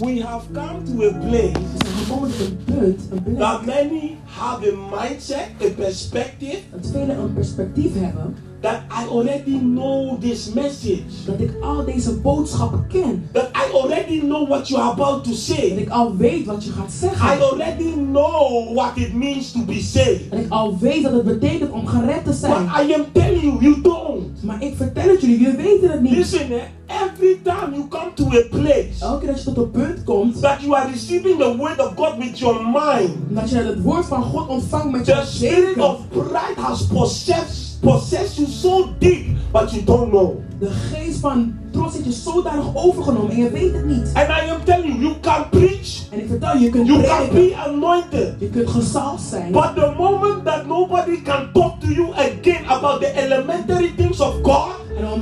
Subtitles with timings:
[0.00, 4.16] we have come to a place We zijn gekomen tot een punt, een that many
[4.24, 10.52] have a mindset, a perspective dat velen een perspectief hebben, that I already know this
[10.52, 11.02] message.
[11.26, 13.28] dat ik al deze boodschappen ken.
[13.32, 15.56] That I already know what you're about to Dat say.
[15.64, 17.40] ik al weet wat je gaat I zeggen.
[17.42, 20.30] already know what it means to be saved.
[20.30, 22.64] Dat ik al weet wat het betekent om gered te But zijn.
[22.88, 24.42] I am telling you, you don't.
[24.42, 26.12] Maar ik vertel het jullie, jullie weten het niet.
[26.12, 26.56] Listen, eh,
[27.04, 30.40] every time you come to a place Elke keer dat je tot een punt komt,
[30.40, 34.04] that you are receiving the word of God with your mind, dat je het woord
[34.06, 35.82] van God ontvangt met je the spirit denken.
[35.84, 40.42] of pride has possessed, possessed you so deep, but you don't know.
[40.58, 44.10] De geest van trots heeft je zodanig overgenomen en je weet het niet.
[44.14, 47.02] And I am telling you, you can preach, En ik vertel je, je kunt you
[47.02, 48.34] can be anointed.
[48.38, 49.52] je kunt gezalfd zijn.
[49.52, 54.34] But the moment that nobody can talk to you again about the elementary things of
[54.42, 54.70] God,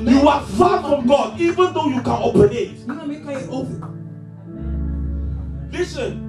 [0.05, 2.71] you are far from God, even though you can operate.
[2.87, 3.75] Niemand meer kan je over.
[5.71, 6.21] Listen,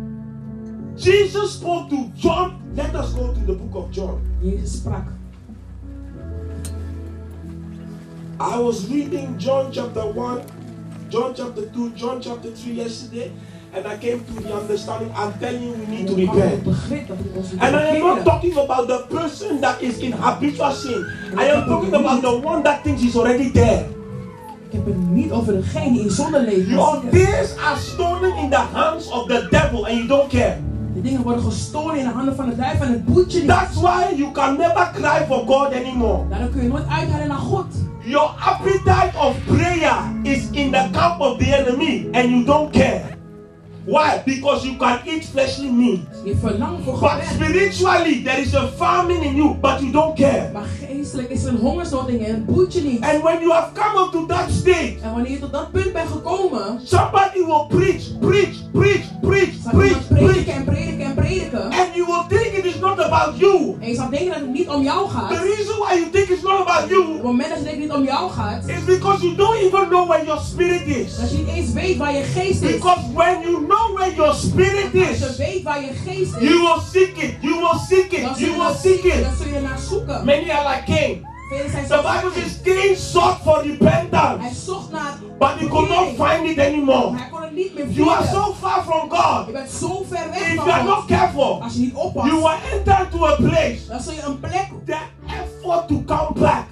[0.96, 2.52] Jesus spoke to John.
[2.76, 4.20] Let us go to the book of John.
[4.42, 5.17] Jezus sprak.
[8.40, 10.42] I was reading John chapter 1,
[11.10, 13.32] John chapter 2, John chapter 3 yesterday,
[13.74, 15.12] and I came to the understanding.
[15.16, 16.64] I'm telling you, we need to En ik had het repent.
[16.64, 19.98] begrip dat ik ons moet And I am not talking about the person that is
[19.98, 21.06] in habitual sin.
[21.38, 23.86] I am talking about the one that thinks he's already there.
[24.70, 26.70] Ik heb het niet over degene in zonde leeft.
[26.70, 30.58] Your days are stolen in the hands of the devil and you don't care.
[31.08, 33.48] Dingen worden gestolen in de handen van de duivel en het boet je niet.
[33.48, 36.28] That's why you can never cry for God anymore.
[36.30, 37.66] Daardoor kun je nooit uithalen naar God.
[38.04, 43.02] Your appetite of prayer is in the camp of the enemy and you don't care.
[43.86, 44.22] Why?
[44.26, 46.00] Because you can eat fleshly meat.
[46.24, 47.28] Je verlangt voor But gebed.
[47.34, 50.50] spiritually, there is a famine in you, but you don't care.
[50.54, 53.02] Maar geestelijk is er een hongersnood in je en boet je niet.
[53.04, 55.94] And when you have come up to that stage, En wanneer je tot dat punt
[55.94, 60.48] bent gekomen, somebody will preach, preach, preach, preach, preach, prediken preach.
[60.48, 61.64] en prediken en prediken.
[61.64, 63.76] And you will think it is not about you.
[63.80, 65.30] En je zal denken dat het niet om jou gaat.
[65.30, 67.88] The reason why you think it's not about you het moment dat je denkt dat
[67.88, 71.16] niet om jou gaat, is because you don't even know where your spirit is.
[71.18, 72.72] dat je niet eens weet waar je geest is.
[72.72, 76.46] Because when you know where your spirit Als je is, weet waar je geest you
[76.46, 79.26] is, will seek it, you will seek it, you will dat seek dan it.
[79.42, 80.26] zul je naar zoeken.
[80.26, 84.70] Many are like Zijn The Bible says Cain sought for repentance,
[85.40, 87.16] but he could not find it anymore.
[87.90, 89.50] You are so far from God.
[89.56, 89.82] If
[90.56, 93.88] you are not careful, you will enter to a place.
[93.88, 95.00] The
[95.30, 96.68] effort to come back,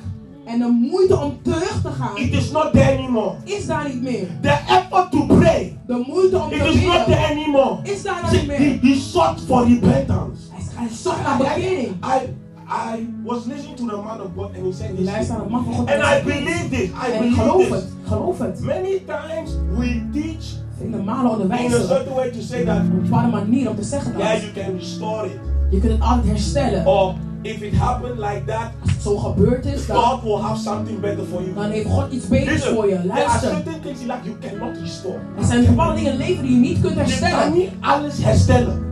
[0.46, 3.36] en de moeite om terug te gaan, it is not there anymore.
[3.46, 4.28] is daar niet meer.
[4.42, 7.78] The effort to pray, De moeite om te it is not there anymore.
[7.84, 8.80] is daar niet he, meer.
[8.82, 10.42] he sought for repentance.
[10.52, 11.88] Hij, hij zocht naar bekering.
[11.88, 12.45] I, I
[13.24, 15.06] was listening to the man of God and he said this.
[15.06, 15.90] luister naar de man van God.
[15.90, 16.90] And I believe this.
[16.90, 17.86] I En ik geloof het.
[18.08, 18.60] geloof het.
[18.60, 21.88] Many times we teach Vele malen in a onderwijzen.
[21.88, 24.42] certain way to say that, Op een bepaalde manier om te zeggen yeah, dat.
[24.42, 25.40] you can restore it.
[25.70, 26.86] Je kunt het altijd herstellen.
[26.88, 30.62] Or if it happened like that, Als het zo gebeurd is, dan, God will have
[30.62, 31.54] something better for you.
[31.54, 32.96] dan heeft God iets beters Listen, voor je.
[32.96, 33.50] there are Luister.
[33.50, 35.18] certain things in life you cannot restore.
[35.40, 37.54] Er zijn bepaalde dingen in leven die je niet kunt Je kan herstellen.
[37.54, 38.85] niet alles herstellen.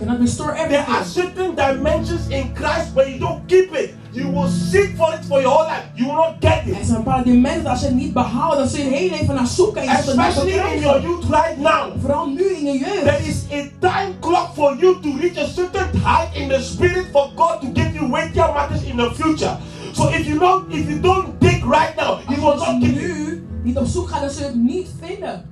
[0.00, 3.94] You cannot restore There are certain dimensions in Christ where you don't keep it.
[4.14, 5.84] You will seek for it for your whole life.
[5.94, 6.86] You will not get Er it.
[6.86, 9.46] zijn bepaalde dimensies dat als je het niet behoudt, zul je het hele leven naar
[9.46, 12.00] zoeken en je zult het Especially in your youth right now.
[12.00, 13.04] Vooral nu in je jeugd.
[13.04, 17.06] There is a time clock for you to reach a certain height in the spirit
[17.12, 19.56] for God to give you weightier matters in the future.
[19.92, 23.12] So if you don't, if you don't dig right now, He will not give you.
[23.18, 25.49] nu niet op zoek gaat, dan zul je het niet vinden.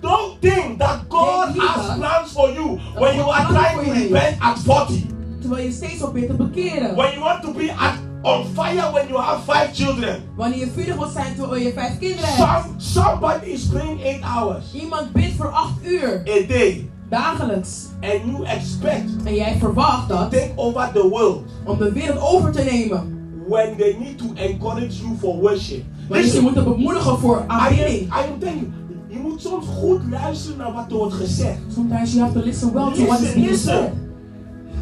[0.00, 4.36] Don't think that God Denk has plans for you when you are trying to repent
[4.40, 5.02] at 40.
[5.40, 6.94] Terwijl je steeds probeert te bekeren.
[6.94, 10.22] When you want to be at, on fire when you have five children.
[10.36, 12.62] Wanneer je vurig wilt zijn terwijl je vijf kinderen hebt.
[12.82, 16.22] Some, somebody is praying eight hours Iemand bidt voor acht uur.
[16.28, 16.90] a day.
[17.08, 17.86] Dagelijks.
[18.00, 22.52] And you expect En jij verwacht dat take over the world om de wereld over
[22.52, 23.14] te nemen.
[23.48, 25.84] when they need to encourage you for worship.
[26.08, 28.00] Wanneer ze moeten bemoedigen voor I am, aanbidding.
[28.00, 28.70] I am telling you,
[29.16, 31.58] je moet soms goed luisteren naar wat er wordt gezegd.
[31.68, 33.92] Sometimes you have to listen well to what is being said.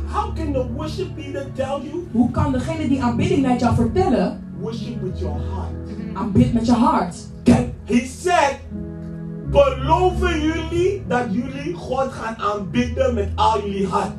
[0.07, 2.07] How can the worship leader tell you?
[2.13, 4.41] Hoe kan degene die aanbidding leidt jou vertellen?
[4.61, 5.71] Worship with your heart.
[6.13, 7.17] Aanbid met je hart.
[7.43, 8.59] Can, he said,
[9.51, 14.13] beloven jullie dat jullie God gaan aanbidden met al jullie hart.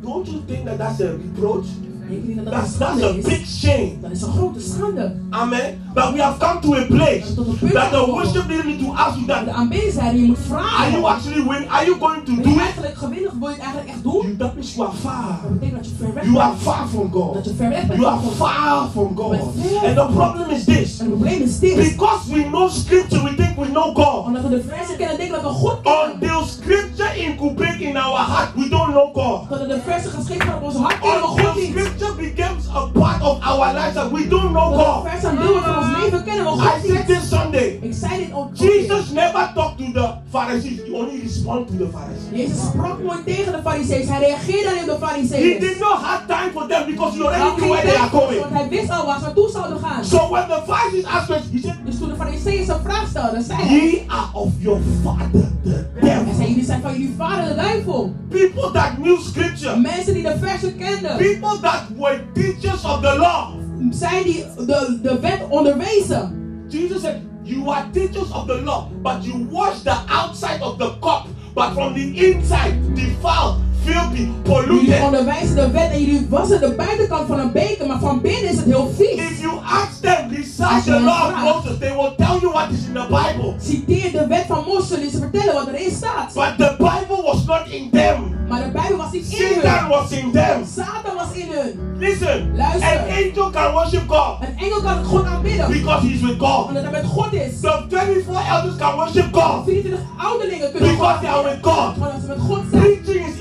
[0.00, 1.66] Don't you think that that's a reproach?
[2.10, 3.92] Ik denk dat dat een That's, that's a big shame.
[4.00, 5.16] Dat is een grote schande.
[5.30, 5.82] Amen.
[5.94, 7.34] But we have come to a place
[7.72, 11.04] that the worship leader need to ask you De that aanwezigheid, je moet are you
[11.06, 11.68] actually win?
[11.68, 12.58] Are you going to do it?
[12.58, 13.32] eigenlijk gewillig?
[13.40, 14.22] Wil je het eigenlijk echt doen?
[14.22, 15.38] You, that means you are far.
[15.42, 17.44] Dat betekent dat je ver weg You are far from Dat God.
[17.44, 19.40] je ver weg bent You are far from God.
[19.84, 20.98] And the problem is this.
[20.98, 21.76] En het probleem is dit.
[21.76, 24.26] Because we know scripture, we think we know God.
[24.26, 26.12] Omdat we de versen kennen, denken dat we God kennen.
[26.12, 29.48] Until scripture incubate in our heart, we don't know God.
[29.48, 31.70] Totdat de geschreven worden op ons hart, kennen we God niet.
[31.70, 35.04] scripture becomes a part of our lives that we don't know God.
[35.04, 37.06] de versen een deel van ons leven, kennen we I God said niet.
[37.06, 37.78] this Sunday.
[37.82, 38.48] Ik zei dit ook.
[38.56, 40.78] Jesus never talked to the Pharisees.
[40.86, 42.28] He only responded to the Pharisees.
[42.40, 44.08] Jezus sprak nooit tegen de fariseeën.
[44.08, 45.60] Hij reageerde alleen op de He fariseeën.
[45.60, 48.40] did not have time for them because he already knew where they are going.
[48.40, 50.04] want hij wist al waar ze naartoe zouden gaan.
[50.04, 53.42] So when the Pharisees asked us, he said, Dus toen de fariseeën zijn vraag stelden,
[53.42, 53.76] zei hij.
[53.78, 55.30] Ye are of your father,
[55.64, 56.46] the Hij zei, devil.
[56.48, 58.14] jullie zijn van jullie vader de duivel.
[58.28, 61.16] People that knew scripture, Mensen die de versen kenden.
[61.16, 63.54] people that were teachers of the law.
[63.90, 66.42] Zij die de, de wet onderwezen.
[66.68, 70.90] Jesus said, You are teachers of the law, but you wash the outside of the
[71.00, 75.02] cup, but from the inside, defiled, filthy, Jullie polluted.
[75.02, 78.56] onderwijzen de wet en jullie wassen de buitenkant van een beker, maar van binnen is
[78.56, 79.14] het heel vies.
[79.30, 82.86] If you ask them, recite the law of Moses, they will tell you what is
[82.86, 83.54] in the Bible.
[83.60, 86.32] Citeer de wet van Mozes, zullen ze vertellen wat erin staat.
[86.34, 88.32] But the Bible was not in them.
[88.48, 89.88] Maar de Bijbel was niet in Satan hun.
[89.88, 90.64] was in them.
[90.76, 91.80] Satan was in hun.
[91.98, 92.88] Listen, Luister.
[92.98, 96.66] an angel can worship God Een engel kan God aanbidden, because he's with God.
[96.68, 97.60] omdat hij met God is.
[97.60, 101.94] The 24 elders can worship God 24 ouderlingen kunnen because God they are with God.
[101.96, 102.82] omdat ze met God zijn.
[102.82, 103.33] Preaching is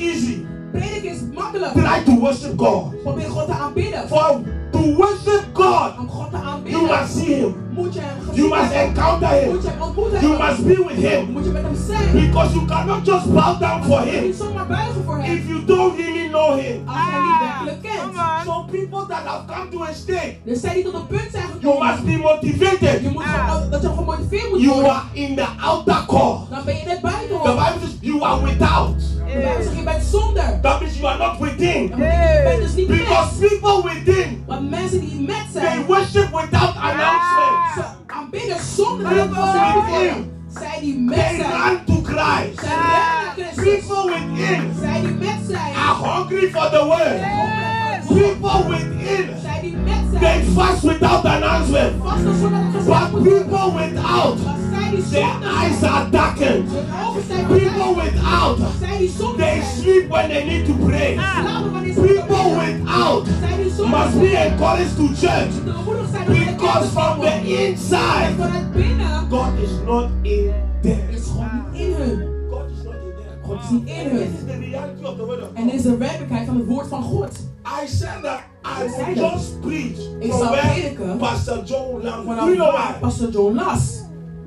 [1.54, 3.02] Try to worship God.
[3.04, 4.08] Probeer God te aanbidden.
[4.08, 4.42] For
[4.72, 7.56] to worship God, Om God te you aanbidden, must see Him.
[7.72, 9.54] moet je hem gezien You must encounter Him.
[9.54, 11.32] Moet je hem ontmoet You must be with Him.
[11.32, 12.12] Moet je met hem zijn.
[12.28, 15.36] Because you cannot just bow down for Je moet Him niet zomaar buigen voor hem.
[15.38, 16.82] if you don't really know Him.
[16.88, 18.12] Als je hem niet werkelijk kent.
[18.46, 21.44] Some people that have come to a state, Dus zij die tot een punt zijn
[21.60, 21.88] you gekomen.
[21.88, 23.12] must be Je motivated.
[23.14, 24.92] moet gewoon, dat je gemotiveerd moet You worden.
[24.92, 26.38] are in the outer core.
[26.50, 27.50] Dan ben je net buiten The.
[27.50, 28.96] Bible says you are without.
[29.34, 29.68] Yes.
[30.62, 31.90] That means you are not within.
[31.98, 32.76] Yes.
[32.76, 34.46] Because people within,
[35.54, 38.08] they worship without announcement.
[39.10, 40.30] People within.
[41.10, 42.60] They run to Christ.
[43.64, 44.62] People within
[45.76, 47.83] are hungry for the word.
[48.08, 49.28] People within,
[50.20, 51.98] they fast without dat gezegd
[52.86, 54.38] But people without,
[55.10, 56.70] their eyes are darkened.
[56.70, 58.58] People without,
[59.38, 61.18] they sleep when they need to pray.
[61.96, 63.26] People without
[63.88, 65.54] must be encouraged to church
[66.28, 68.38] because from the inside,
[69.30, 71.10] God is not in them.
[71.10, 72.50] is God is not in them.
[72.50, 74.22] God is in hun.
[74.22, 76.88] is the reality of the word of En dit is de werkelijkheid van het woord
[76.88, 77.53] van God.
[77.66, 82.98] I said that I will just preach from where Pastor John Do you know why?
[83.02, 84.04] Pastor John las.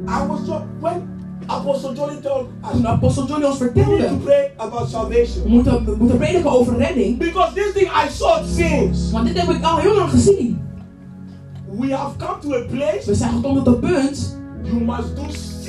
[0.06, 1.16] I was just when
[1.48, 4.90] Apostle Johnny told us Toen Apostel Johnny ons we need to vertelde, pray about we
[4.90, 5.48] salvation.
[5.48, 7.18] moeten, we moeten prediken over redding.
[7.18, 9.10] Because this thing I saw since.
[9.12, 10.60] Want dit heb ik al heel lang gezien.
[11.78, 14.36] We have come to a place We zijn gekomen tot een punt.
[14.64, 15.22] you must do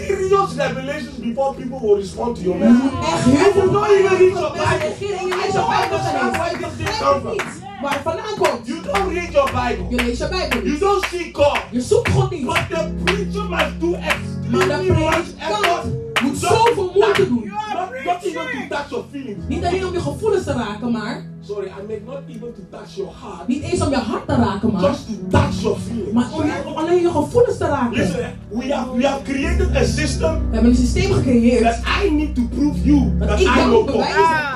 [0.06, 2.98] serious revelations before people will respond to your Je message.
[3.12, 5.08] echt heel veel Don't even read your mensen Bible.
[5.08, 6.60] je Bijbel understand why niet.
[6.62, 7.32] this Ik thing begrijp comes het from.
[7.32, 8.62] niet waar het vandaan komt.
[8.68, 9.86] You don't read your Bible.
[9.96, 10.80] Je leest je Bijbel You niet.
[10.80, 11.60] don't see God.
[11.72, 12.46] Je zoekt God niet.
[12.46, 15.86] But the preacher must do Maar extremely de much effort.
[16.24, 17.44] moet zoveel to moeite doen.
[17.74, 19.44] Not, not even to touch your feelings.
[19.48, 22.96] Niet alleen om je gevoelens te raken, maar Sorry, I mean not even to touch
[22.98, 23.48] your heart.
[23.48, 26.12] niet eens om je hart te raken, maar, Just to touch your feelings.
[26.14, 26.28] maar
[26.66, 27.98] om, alleen je gevoelens te raken.
[27.98, 32.10] Listen, we have we have created a system We hebben een systeem gecreëerd that I
[32.12, 34.04] need to prove you dat that ik I know God.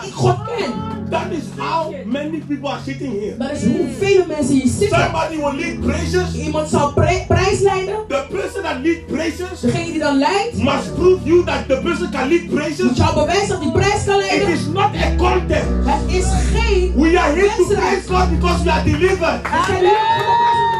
[0.05, 0.71] ik God ken.
[1.11, 3.37] That is how many people are sitting here.
[3.37, 4.99] Dat is hoe vele mensen hier zitten.
[4.99, 6.33] Somebody will lead praises.
[6.35, 6.93] Iemand zal
[7.27, 7.95] prijs leiden.
[8.07, 12.09] The person that lead praises Degene die dan leidt, must prove you that the person
[12.11, 12.97] can lead moet praises.
[12.97, 14.47] jou bewijzen dat die prijs kan It leiden.
[14.49, 15.67] is not a contest.
[15.85, 19.41] Het is geen We are here to praise God because we are delivered.
[19.41, 19.81] We prijzen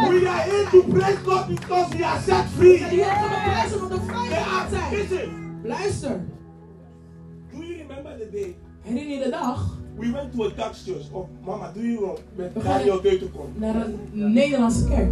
[0.10, 2.72] We are here to praise God because we are set free.
[2.72, 4.92] We zijn hier om te prijzen omdat we are, zijn.
[5.00, 5.30] listen,
[5.64, 6.20] Luister,
[7.52, 11.06] do you remember the day herinner je de dag we went to a Dutch church?
[11.14, 12.18] Oh, Mama, do you know?
[12.64, 13.50] Daniel gaan- going to come.
[13.56, 15.12] naar een Nederlandse kerk.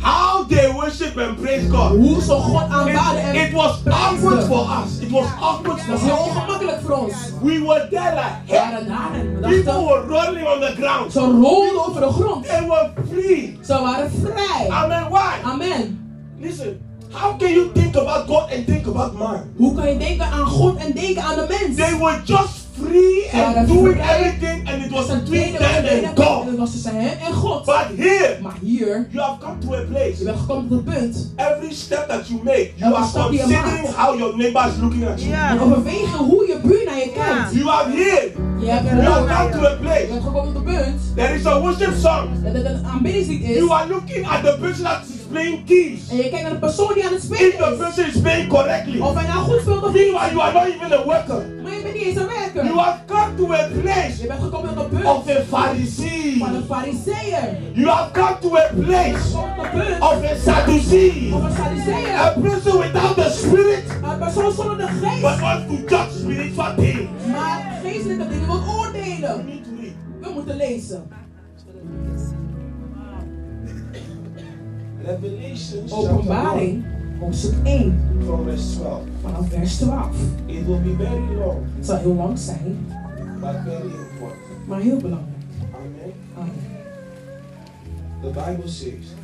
[0.00, 1.90] How they worship and praise God.
[1.90, 4.98] Hoe ze God aanbaden en It, was awkward for us.
[5.00, 6.18] It was awkward for is heel us.
[6.20, 7.14] ongemakkelijk voor ons.
[7.42, 11.12] We were there like, waren daar en people were rolling on the ground.
[11.12, 12.44] ze rolden over de grond.
[12.46, 13.58] They were free.
[13.64, 14.68] Ze waren vrij.
[14.70, 15.08] Amen.
[15.10, 15.32] Why?
[15.44, 15.98] Amen.
[16.40, 19.40] Listen, how can you think about God and think about man?
[19.56, 21.76] Hoe kan je denken aan God en denken aan de mens?
[21.76, 26.56] They were just free and doing everything, and it was between them and en God.
[26.58, 27.64] was tussen hen en God.
[27.64, 30.24] But here, Maar hier, you have come to a je place.
[30.24, 31.32] bent gekomen tot het punt.
[31.36, 33.94] Every step that you make, you are je considering maakt.
[33.94, 35.30] how your neighbor is looking at you.
[35.30, 35.56] Ja.
[35.60, 37.52] overwegen hoe je buur naar je kijkt.
[37.54, 38.32] You are here.
[38.60, 40.06] Je hebt You have come to a Je place.
[40.10, 42.28] bent gekomen tot het punt There is a worship song.
[42.42, 43.56] dat het een aanbiddingslied is.
[43.56, 46.08] You are looking at the person that is playing keys.
[46.10, 47.76] En je kijkt naar de persoon die aan het If the is.
[47.78, 49.00] person is playing correctly.
[49.00, 50.02] Of hij nou goed speelt of niet.
[50.02, 51.46] You are not even a worker.
[51.62, 52.64] Maar je bent niet eens een werker.
[52.64, 56.36] You have come to a place Je bent gekomen tot punt of a Pharisee.
[56.38, 57.48] van een fariseer.
[57.72, 59.36] You have come to a place
[60.00, 61.34] of a Sadducee.
[61.34, 61.56] of een.
[62.16, 65.40] A person without the spirit, Een persoon zonder de but geest.
[65.40, 67.08] wants to judge spiritual things.
[67.32, 69.46] Maar geestelijke dingen wil oordelen.
[70.20, 71.08] We moeten lezen.
[75.90, 76.84] Openbaring,
[77.20, 79.02] hoofdstuk 1, from verse 12.
[79.22, 80.16] vanaf vers 12.
[80.46, 82.86] It will be very long, Het zal heel lang zijn,
[83.40, 84.66] but very important.
[84.66, 85.44] maar heel belangrijk.
[85.74, 86.12] Amen.
[86.36, 86.76] Amen.
[88.20, 89.14] The Bible says,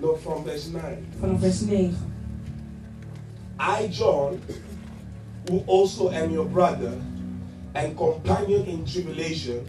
[0.00, 0.82] no, from verse 9.
[1.20, 1.94] Vanaf vers 9.
[3.80, 4.38] I, John,
[5.48, 6.92] who also am your brother
[7.72, 9.60] and companion in tribulation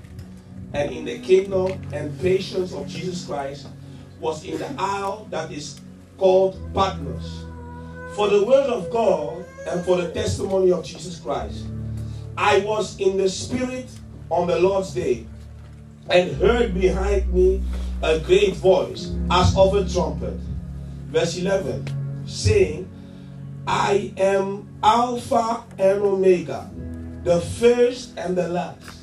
[0.74, 3.68] and in the kingdom and patience of Jesus Christ,
[4.20, 5.80] was in the isle that is
[6.18, 7.46] called Patmos.
[8.16, 11.66] For the word of God and for the testimony of Jesus Christ.
[12.38, 13.88] I was in the Spirit
[14.30, 15.26] on the Lord's day
[16.10, 17.62] and heard behind me
[18.02, 20.38] a great voice as of a trumpet.
[21.08, 22.90] Verse 11, saying,
[23.68, 26.70] I am Alpha and Omega,
[27.24, 29.03] the first and the last.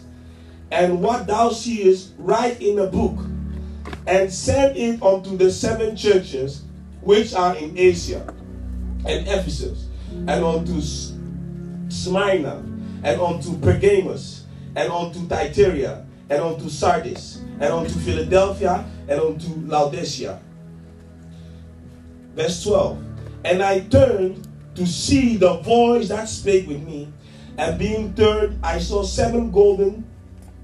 [0.71, 3.19] And what thou seest, write in a book,
[4.07, 6.63] and send it unto the seven churches
[7.01, 8.23] which are in Asia,
[9.07, 10.81] and Ephesus, and unto
[11.89, 12.63] Smyrna,
[13.03, 14.45] and unto Pergamos,
[14.77, 20.41] and unto Thyatira, and unto Sardis, and unto Philadelphia, and unto Laodicea.
[22.37, 23.05] Verse 12.
[23.45, 24.47] And I turned
[24.77, 27.13] to see the voice that spake with me,
[27.59, 30.05] and being turned, I saw seven golden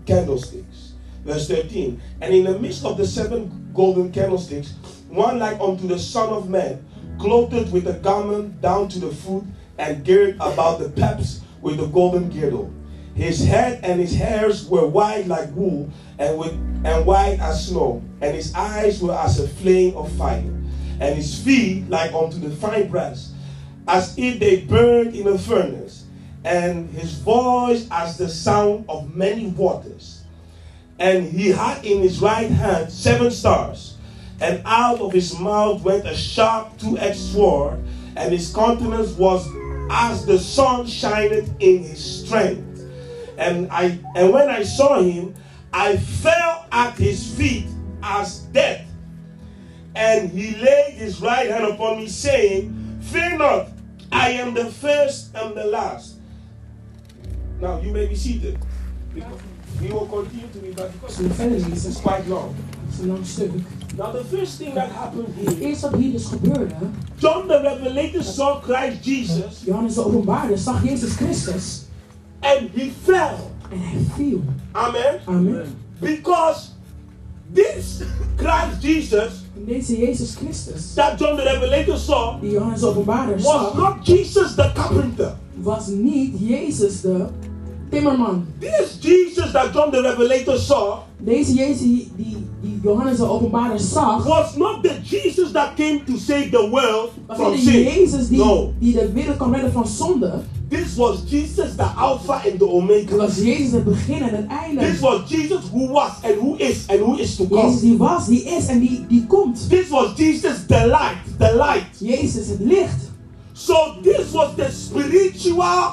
[0.07, 0.93] candlesticks.
[1.25, 2.01] Verse 13.
[2.21, 4.75] And in the midst of the seven golden candlesticks,
[5.09, 6.85] one like unto the Son of Man,
[7.19, 9.45] clothed with a garment down to the foot,
[9.79, 12.73] and girt about the paps with a golden girdle.
[13.15, 16.53] His head and his hairs were white like wool, and with
[16.85, 20.55] and white as snow, and his eyes were as a flame of fire,
[21.01, 23.33] and his feet like unto the fine brass,
[23.89, 26.05] as if they burned in a furnace,
[26.47, 30.23] and his voice as the sound of many waters.
[30.99, 33.97] And he had in his right hand seven stars,
[34.41, 37.83] and out of his mouth went a sharp two-edged sword,
[38.15, 39.47] and his countenance was
[39.91, 42.81] as the sun shineth in his strength.
[43.37, 45.35] And I and when I saw him,
[45.73, 47.67] I fell at his feet
[48.03, 48.87] as dead.
[49.97, 53.69] And he laid his right hand upon me, saying, Fear not,
[54.13, 56.16] I am the first and the last.
[57.61, 58.59] Now you may be seated.
[59.81, 62.55] We will continue to be that because Zullen we verder this is quite long.
[62.87, 63.51] Het is een lang stuk.
[63.97, 66.75] Now the first thing that happened Het here, eerste wat hier dus gebeurde,
[67.17, 71.85] John the Revelator saw Christ Jesus Johannes de openbaarde zag Jezus Christus
[72.41, 73.37] and he fell.
[73.71, 74.43] en hij viel.
[74.73, 75.21] Amen.
[75.27, 75.67] Amen.
[76.01, 76.69] Because
[77.53, 78.03] this
[78.37, 83.75] Christ Jesus deze Jezus Christus, that John the Revelator saw die Johannes de openbaarder was
[83.75, 85.35] not Jesus the carpenter.
[85.63, 87.27] was niet Jezus de
[87.91, 88.47] timmerman.
[88.61, 92.09] This Jesus that John the Revelator saw Deze Jezus die,
[92.63, 97.11] die, Johannes de openbaarder zag, was not the Jesus that came to save the world
[97.27, 97.85] was from sin.
[97.85, 98.73] Jezus die, No.
[98.81, 100.43] die de wereld kan redden van zonde.
[100.69, 103.17] This was Jesus, the Alpha and the Het Omega.
[103.17, 104.81] was Jezus het begin en het einde.
[104.91, 107.81] This was Jesus who was and who is and who is to Jezus come.
[107.81, 109.69] die was, die is en die, die komt.
[109.69, 111.87] This was Jesus, the light, the light.
[112.01, 113.11] Jezus het licht.
[113.53, 115.93] So this was the spiritual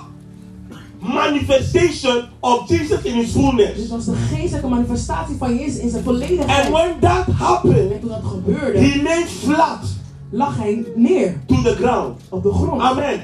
[1.03, 3.87] manifestation of Jesus in his Dit fullness.
[3.89, 6.65] was de geestelijke manifestatie van Jezus in zijn volledigheid.
[6.65, 9.79] And when that En happened, toen dat gebeurde, he lay flat
[10.29, 12.21] lag hij neer to the ground.
[12.29, 12.81] op de grond.
[12.81, 13.19] Amen.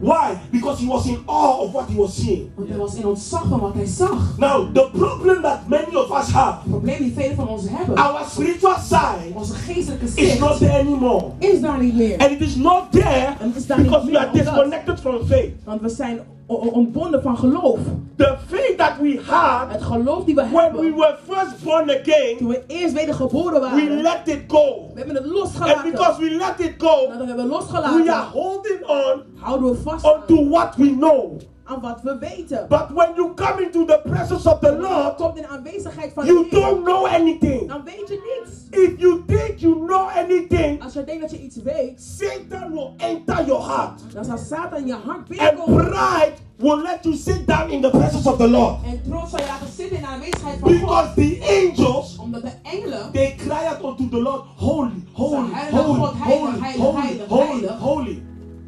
[0.00, 0.32] Why?
[0.50, 2.48] Because he was in awe of what he was seeing.
[2.54, 4.34] Want hij was in ontzag van wat hij zag.
[4.38, 7.96] Now, the problem that many of us have, Het probleem die velen van ons hebben,
[7.96, 11.24] our spiritual side onze geestelijke is not zicht, there anymore.
[11.38, 12.18] is daar niet meer.
[12.18, 15.00] And it is not there En het is daar niet because we meer are disconnected
[15.00, 15.50] from faith.
[15.64, 17.78] Want we zijn ontbonden van geloof.
[18.16, 21.90] The faith that we had Het geloof die we when we hebben, were first born
[21.90, 24.90] again, toen we eerst wedergeboren we waren, let it go.
[24.92, 25.90] we hebben het And losgelaten.
[25.90, 30.04] because we let it go, we hebben we are losgelaten, holding on houden we vast
[30.04, 31.38] onto what we know.
[31.64, 32.66] Aan wat we weten.
[32.68, 36.26] But when you come into the presence of the Lord, komt in de aanwezigheid van
[36.26, 37.68] you de Heer, don't know anything.
[37.68, 38.52] dan weet je niets.
[38.70, 42.90] If you think you know anything, Als je denkt dat je iets weet, Satan will
[42.96, 44.00] enter your heart.
[44.14, 45.84] dan zal Satan je hart And binnenkomen.
[45.84, 48.76] pride will let you sit down in the presence of the Lord.
[48.86, 50.80] En trots zal je laten zitten in de aanwezigheid van God.
[50.80, 55.82] Because the angels, Omdat de engelen, they cry out unto the Lord, Holy, holy, heilige
[55.82, 57.72] holy, God, heilige, holy, heilige, holy, holy, heilige.
[57.82, 58.22] holy.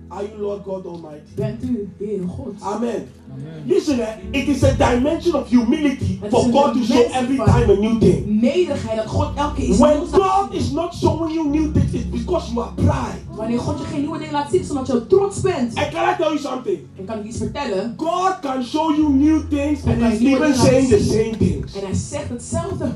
[0.08, 1.34] Are you Lord God Almighty?
[1.34, 2.54] bent u, Heere God.
[2.62, 3.08] Amen.
[3.66, 6.96] Listen, eh, it is a dimension of humility Het for is een God to show
[6.96, 8.40] dimensie every van time a new thing.
[8.40, 12.52] Nederigheid, dat God elke keer When God is not showing you new things, it's because
[12.52, 13.20] you are pride.
[13.34, 15.74] Wanneer God je geen nieuwe dingen laat zien, is omdat je trots bent.
[15.74, 16.78] And can I tell you something?
[16.98, 17.94] En kan ik iets vertellen?
[17.96, 21.74] God can show you new things and Okay, He's even saying the same things.
[21.74, 22.92] En hij zegt hetzelfde.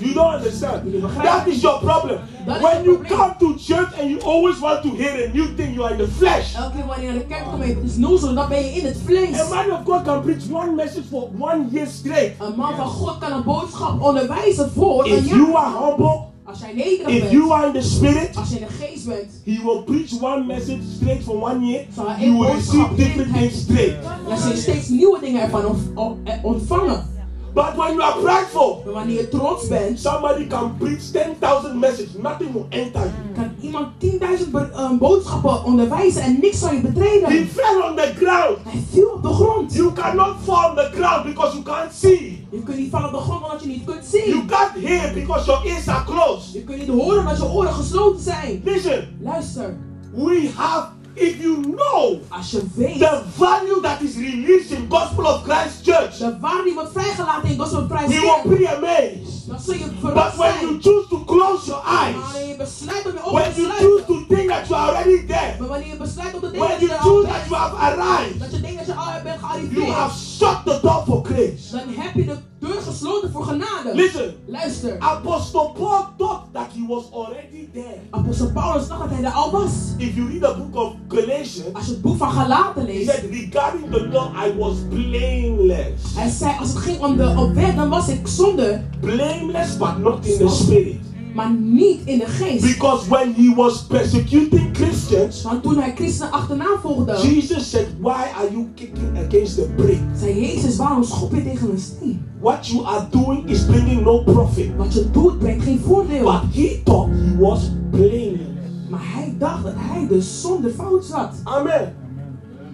[0.00, 0.92] You don't understand.
[1.22, 2.18] That is your problem.
[2.44, 5.84] When you come to church and you always want to hear a new thing, you
[5.84, 6.54] are in the flesh.
[6.54, 8.84] Elke keer wanneer je naar de kerk komt, het is noezel, dan ben je in
[8.84, 9.40] het vlees.
[9.40, 12.40] A man of God can preach one message for one year straight.
[12.40, 16.60] Een man van God kan een boodschap onderwijzen voor een If you are humble, Als
[16.60, 19.60] jij nederig if you are in the spirit, als je in de geest bent, he
[19.64, 21.84] will preach one message straight for one year.
[22.18, 23.96] You will receive different things straight.
[24.28, 25.76] Dan zul je steeds nieuwe dingen ervan
[26.24, 27.10] eh, ontvangen.
[27.54, 32.14] But when you are prideful, Maar wanneer je trots bent, somebody can preach 10,000 messages,
[32.22, 33.34] nothing will enter you.
[33.34, 37.28] kan iemand 10.000 be- eh, boodschappen onderwijzen en niks zal je betreden.
[37.28, 38.58] He fell on the ground.
[38.62, 39.74] Hij viel op de grond.
[39.74, 42.46] You cannot fall on the ground because you can't see.
[42.50, 44.28] Je kunt niet vallen op de grond omdat je niet kunt zien.
[44.28, 46.52] You can't hear because your ears are closed.
[46.52, 48.60] Je kunt niet horen omdat je oren gesloten zijn.
[48.64, 49.76] Listen, Luister,
[50.14, 55.24] we have, if you know als je weet the value that is released in Gospel
[55.24, 59.48] of Christ Church, de waarde die wordt vrijgelaten in Gospel Prijs we will be amazed.
[59.48, 63.12] dan zul je But when you choose to close your eyes, wanneer je besluit om
[63.12, 65.96] je ogen when you choose to think that you are already there, maar wanneer je
[65.96, 68.50] besluit om te denken when dat you je al choose that you have arrived, dat
[68.50, 69.40] je denkt dat je al bent
[69.72, 71.70] you have shut the door for grace.
[71.70, 73.94] dan heb je de deur gesloten voor genade.
[73.94, 77.98] Listen, Luister, Apostle Paul thought that he was already there.
[78.10, 79.70] apostel Paulus dacht dat hij er al was.
[79.98, 83.10] If you read the book of Galatians, Als je het boek van Galaten he leest,
[83.10, 86.14] said, regarding the law, I was blameless.
[86.14, 89.98] hij zei als het ging om de op weg, dan was ik zonde, Blameless, but
[89.98, 90.96] not in the spirit.
[91.34, 92.62] Maar niet in de geest.
[92.62, 98.24] Because when he was persecuting Christians, Want toen hij christenen achterna volgde, Jesus said, Why
[98.36, 100.00] are you kicking against the brick?
[100.16, 102.22] zei Jezus, waarom schop je tegen een steen?
[102.40, 104.76] What you are doing is bringing no profit.
[104.76, 106.22] Wat je doet brengt geen voordeel.
[106.22, 108.50] But he thought he was blameless.
[108.90, 111.34] Maar hij dacht dat hij dus zonder fout zat.
[111.44, 111.94] Amen.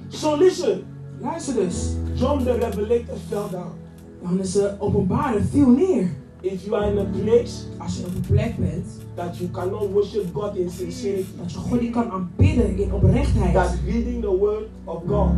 [0.08, 0.82] So listen,
[1.20, 1.96] Luister dus.
[2.14, 3.72] John the Revelator fell down.
[4.22, 6.10] Johannes de openbare viel neer.
[6.40, 9.90] If you are in a place Als je op een plek bent, that you cannot
[9.92, 13.54] worship God in sincerity, dat je God niet kan aanbidden in oprechtheid.
[13.54, 15.30] that reading the word of God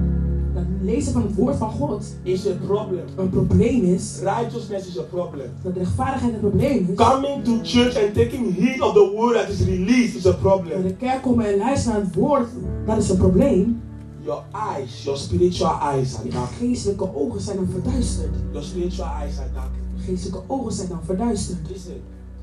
[0.54, 3.04] Dat lezen van het woord van God is a problem.
[3.16, 4.18] een probleem is.
[4.22, 5.46] Righteousness is a problem.
[5.62, 6.96] Dat rechtvaardigheid een probleem is.
[6.96, 10.38] Coming to church and taking heed of the word that is released is a Naar
[10.38, 10.82] problem.
[10.82, 12.48] de kerk komen en luisteren naar het woord,
[12.86, 13.80] dat is een probleem.
[14.22, 14.42] Your
[14.76, 16.50] eyes, your spiritual eyes are Je dark.
[16.58, 18.34] geestelijke ogen zijn verduisterd.
[18.52, 19.70] Your spiritual eyes are dark.
[20.04, 21.58] Geestelijke ogen zijn dan verduisterd.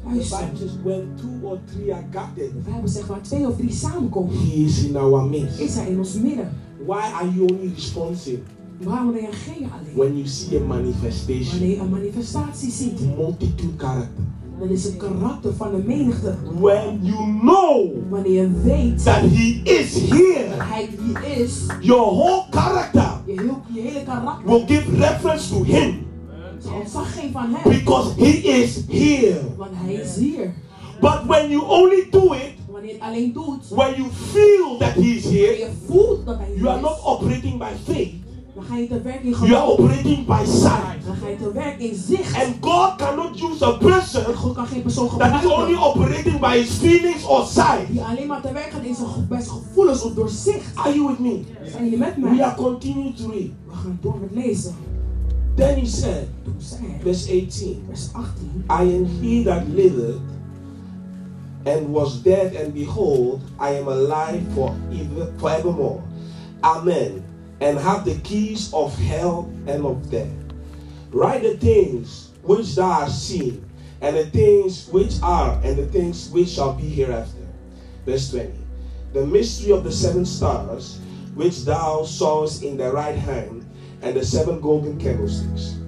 [0.05, 0.39] Luister.
[2.35, 5.59] De Bijbel zegt waar twee of drie samenkomen, He is in our midst.
[5.59, 6.49] is hij in ons midden.
[6.85, 8.39] Why are you only responding
[8.83, 9.95] Waarom reageer je alleen?
[9.95, 11.49] when you see a manifestation?
[11.59, 14.23] Wanneer je een manifestatie ziet, Multitude character.
[14.59, 16.35] dat is het karakter van de menigte.
[16.59, 22.01] When you know Wanneer je weet that He is dat here, hij hier is, your
[22.15, 26.05] whole character je, heel, je hele karakter will give reference to Him
[26.73, 27.71] ontzag geven van hem.
[27.79, 29.39] because He is here.
[29.57, 30.53] Want hij is hier.
[31.01, 35.01] But when you only do it Wanneer je alleen doet, when you feel that He
[35.15, 38.11] is here, je voelt dat hij you hier are not operating by faith,
[38.55, 39.79] dan ga je te werk in you are geloof.
[39.79, 41.05] operating by sight.
[41.05, 42.35] Dan ga je te werk in zicht.
[42.35, 45.81] And God cannot use a person En God kan geen persoon that is only gebruiken
[45.81, 47.87] operating by his feelings or sight.
[47.91, 50.75] die alleen maar te werk gaat in zijn, zijn gevoelens of door zicht.
[50.75, 51.41] Are you with me?
[51.71, 52.43] Zijn jullie met We mij?
[52.43, 53.49] are continuing to read.
[55.57, 56.29] Then he said,
[57.01, 58.65] verse 18, 18.
[58.69, 60.21] I am he that liveth
[61.65, 66.03] and was dead, and behold, I am alive for ever, forevermore.
[66.63, 67.25] Amen.
[67.59, 70.29] And have the keys of hell and of death.
[71.09, 73.65] Write the things which thou hast seen,
[74.01, 77.47] and the things which are, and the things which shall be hereafter.
[78.05, 78.53] Verse 20.
[79.13, 80.99] The mystery of the seven stars,
[81.33, 83.56] which thou sawest in the right hand,
[84.01, 85.79] and the seven golden candlesticks.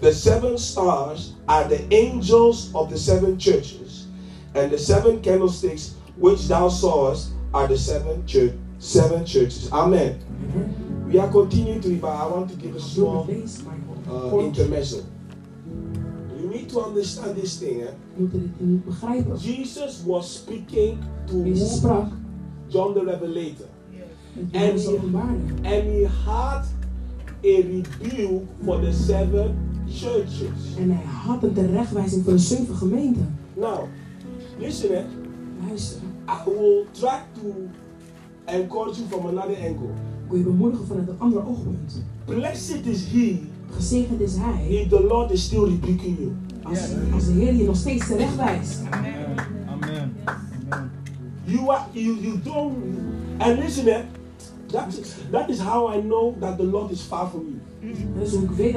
[0.00, 4.06] The seven stars are the angels of the seven churches,
[4.54, 9.72] and the seven candlesticks which thou sawest are the seven church seven churches.
[9.72, 10.18] Amen.
[11.08, 15.04] We are continuing to but I want to give a small uh, intermezzo.
[16.38, 17.82] You need to understand this thing.
[17.82, 17.92] Eh?
[18.16, 19.36] We moeten dit niet begrijpen.
[19.36, 22.08] Jesus was speaking to who?
[22.68, 23.68] John the Revelator,
[24.50, 25.38] die- openbaarde.
[25.62, 26.64] and he had
[27.44, 29.54] a rebuke for the seven
[29.88, 30.76] churches.
[30.78, 33.36] En hij had een terechtwijzing voor de zeven gemeenten.
[33.54, 33.78] Now,
[34.58, 35.04] listen, eh?
[35.66, 37.52] Luister, I will try to
[38.44, 39.88] encourage you from another angle.
[40.24, 42.02] ik wil je bemoedigen vanuit een ander oogpunt.
[42.24, 46.32] Blessed is he Gezegend is hij if the Lord is still rebuking you.
[46.62, 46.78] als,
[47.12, 48.80] als de Heer je nog steeds terecht wijst.
[48.90, 49.14] Amen.
[49.68, 50.12] Amen.
[50.68, 50.90] Amen.
[51.44, 52.74] You are you you don't
[53.38, 54.00] and listen eh,
[54.74, 57.60] that is that is how I know that the Lord is far from you.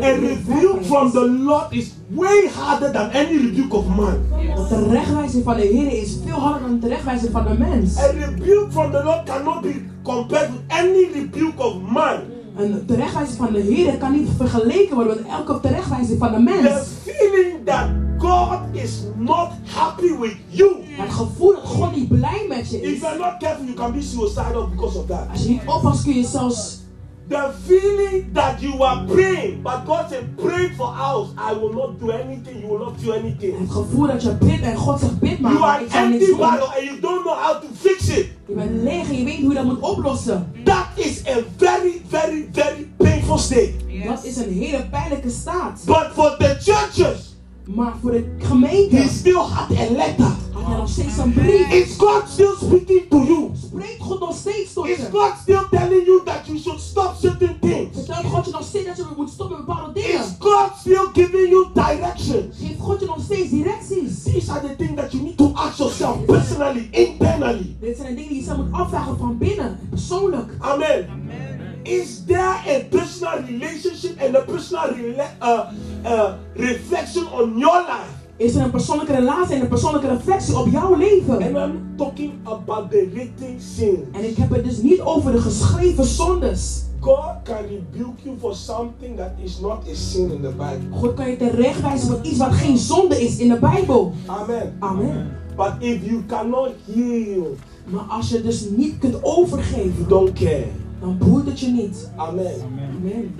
[0.01, 4.25] A rebuke from the Lord is way harder than any rebuke of man.
[4.55, 7.97] Want de terechtwijzing van de Heer is veel harder dan de terechtwijzing van de mens.
[7.97, 12.19] A rebuke from the Lord cannot be compared with any rebuke of man.
[12.57, 16.43] Een terechtwijzing van de Heer kan niet vergeleken worden met elke terechtwijzing van de The
[16.43, 16.87] mens.
[17.05, 20.83] feeling that God is not happy with you.
[20.87, 22.99] Het gevoel dat God niet blij met je If is.
[22.99, 25.27] you're not careful, you can be suicidal because of that.
[25.31, 26.85] Als je niet oppast kun je zelfs
[27.29, 31.33] The feeling that you are praying, but God said, pray for us.
[31.37, 32.61] I will not do anything.
[32.61, 33.59] You will not do anything.
[33.59, 35.51] het gevoel dat je bidt en God zegt bid maar.
[35.51, 38.27] You are empty bottle and you don't know how to fix it.
[38.47, 40.51] Je bent leeg en je weet niet hoe je dat moet oplossen.
[40.63, 43.73] That is a very, very, very painful state.
[44.05, 45.81] Dat is een hele pijnlijke staat.
[45.85, 47.26] But for the churches,
[47.67, 50.25] Maar voor de gemeente he still had a letter.
[50.51, 51.71] had hij nog steeds een brief.
[51.71, 53.49] Is God still speaking to you?
[53.65, 55.07] Spreekt God nog steeds tot Is je?
[55.11, 57.87] God still telling you that you should stop certain things?
[57.93, 60.19] Vertelt God je nog steeds dat je moet stoppen met bepaalde dingen?
[60.19, 62.57] Is God still giving you directions?
[62.59, 64.23] Geeft God je nog steeds directies?
[64.23, 67.75] These are the things that you need to ask yourself personally, internally.
[67.79, 70.51] Dit zijn de dingen die je zelf moet afvragen van binnen, persoonlijk.
[70.59, 71.56] Amen.
[71.87, 75.71] Is there a personal relationship and a personal rela- uh,
[76.03, 78.11] uh, reflection on your life?
[78.37, 81.33] Is er een persoonlijke relatie en een persoonlijke reflectie op jouw leven?
[81.33, 83.99] And I'm talking about the written sins.
[84.11, 86.83] En ik heb het dus niet over de geschreven zondes.
[86.99, 90.97] God can rebuke you for something that is not a sin in the Bible.
[90.97, 94.13] God kan je terechtwijzen voor iets wat geen zonde is in de Bijbel.
[94.25, 94.75] Amen.
[94.79, 95.31] Amen.
[95.55, 100.67] But if you cannot yield, Maar als je dus niet kunt overgeven, you don't care.
[100.99, 102.09] Dan boeit het je niet.
[102.15, 102.61] Amen.
[102.61, 102.89] Amen.
[102.95, 103.35] Amen.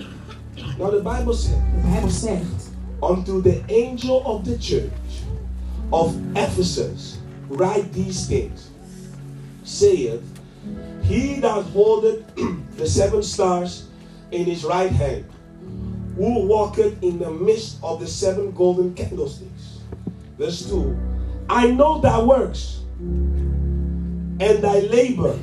[0.77, 4.91] Now the Bible says, De Bijbel zegt, unto the angel of the church
[5.91, 8.69] of Ephesus write these things.
[9.63, 10.21] Saith,
[11.03, 12.23] he that holdeth
[12.77, 13.87] the seven stars
[14.31, 15.25] in his right hand,
[16.15, 19.79] who walketh in the midst of the seven golden candlesticks.
[20.37, 20.97] Verse 2
[21.49, 25.37] I know thy works, and thy labor,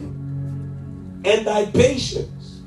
[1.25, 2.63] and thy patience,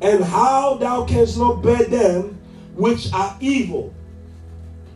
[0.00, 2.38] and how thou canst not bear them
[2.76, 3.92] which are evil.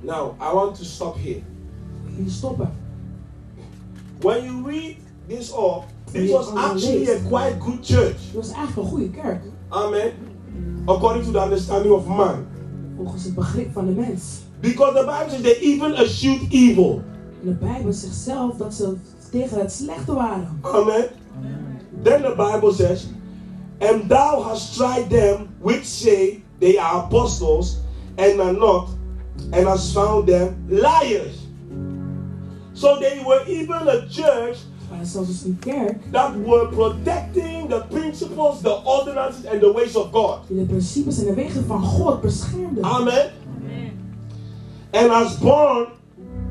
[0.03, 1.43] Now, I want to stop here.
[2.17, 2.71] hier stoppen.
[4.21, 4.97] When you read
[5.29, 8.21] this off, this was actually a quite good church.
[8.27, 10.13] Het was eigenlijk een goede kerk, Amen.
[10.85, 12.47] According to the understanding of man.
[12.97, 14.41] volgens het begrip van de mens.
[14.61, 17.03] Because the Bible says they even eschewed evil.
[17.41, 18.97] En de Bijbel zegt zelf dat ze
[19.31, 20.59] tegen het slechte waren.
[20.61, 21.05] Amen.
[22.03, 23.13] Then the Bible says,
[23.81, 27.81] And thou hast tried them which say they are apostles
[28.19, 28.91] and are not,
[29.53, 31.47] and hast found them liars.
[32.75, 34.59] So they were even a church
[34.91, 39.73] Het waren zelfs dus een kerk that were protecting the principles, the ordinances, and the
[39.73, 40.39] ways of God.
[40.49, 42.83] die de principes en de wegen van God beschermde.
[42.83, 43.31] Amen.
[44.91, 45.87] And has borne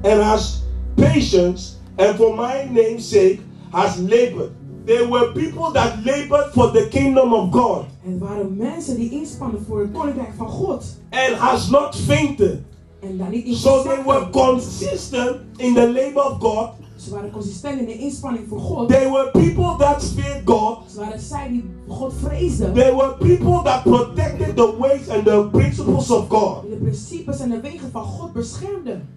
[0.02, 0.62] and has
[0.96, 3.40] patience, and for my name's sake
[3.72, 4.52] has labored.
[4.90, 9.10] They were people that labored for the kingdom of God En het waren mensen die
[9.12, 10.98] inspannen voor het koninkrijk van God.
[11.10, 12.62] and has not fainted.
[13.00, 16.70] En daar niet in So they were consistent in the labor of God.
[16.98, 18.90] Ze waren consistent in de inspanning voor God.
[18.90, 20.78] They were people that feared God.
[20.92, 22.74] Ze waren zij die God vreesden.
[22.74, 26.62] They were people that protected the ways and the principles of God.
[26.70, 29.08] De principes en de wegen van God beschermden.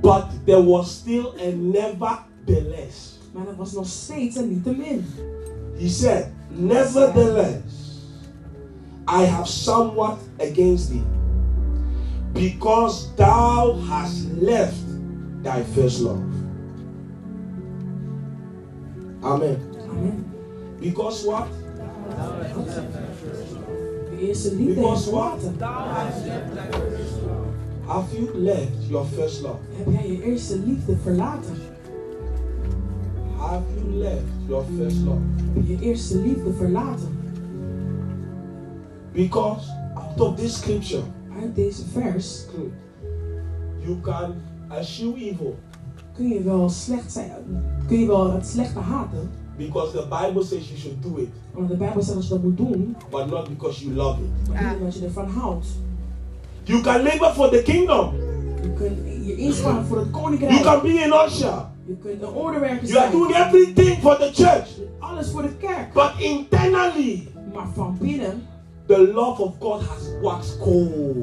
[0.00, 3.15] But there was still a nevertheless.
[3.36, 5.04] Maar dat was nog steeds een niettemin.
[5.78, 8.00] He said, Nevertheless,
[9.08, 11.02] I have somewhat against thee,
[12.32, 14.84] because thou hast left
[15.42, 16.22] thy first love.
[19.22, 19.58] Amen.
[19.90, 20.24] Amen.
[20.80, 21.48] Because what?
[24.18, 25.40] Because what?
[27.86, 29.58] Have you left your first love?
[29.72, 31.65] Heb jij je eerste liefde verlaten?
[33.46, 35.20] Have you left your first love?
[35.54, 37.08] Heb je eerste liefde verlaten?
[39.12, 41.02] Because out of this scripture,
[41.42, 42.44] Uit deze vers
[43.84, 44.34] you can
[44.68, 45.56] eschew evil.
[46.14, 47.30] kun je wel slecht zijn,
[47.86, 49.30] kun je wel het slechte haten.
[49.56, 52.42] Because the Bible says you should do it, Want de Bijbel zegt dat je dat
[52.42, 54.52] moet doen, but not because you love it.
[54.52, 55.66] maar niet omdat je ervan houdt.
[56.64, 58.10] You can labor for the kingdom.
[58.62, 60.62] Je kunt je inspannen voor het You koninkrijk.
[60.62, 61.64] can be an usher.
[61.86, 64.68] Je kunt een orderwerker You are doing everything for the church.
[64.98, 65.92] Alles voor de kerk.
[65.92, 68.42] But internally, Maar van binnen
[68.86, 71.16] the love of God has waxed cold.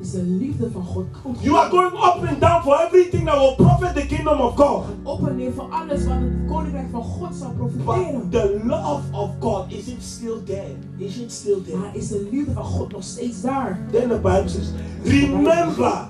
[0.00, 1.36] is de liefde van God koud.
[1.42, 4.84] You are going up and down for everything that will profit the kingdom of God.
[5.02, 8.28] op en neer voor alles wat het koninkrijk van God zal profiteren.
[8.30, 10.74] But the love of God, is it still there?
[10.98, 11.76] Is it still there?
[11.76, 13.78] Maar is de liefde van God nog steeds daar?
[13.92, 14.70] Then the Bible says,
[15.04, 16.08] Remember,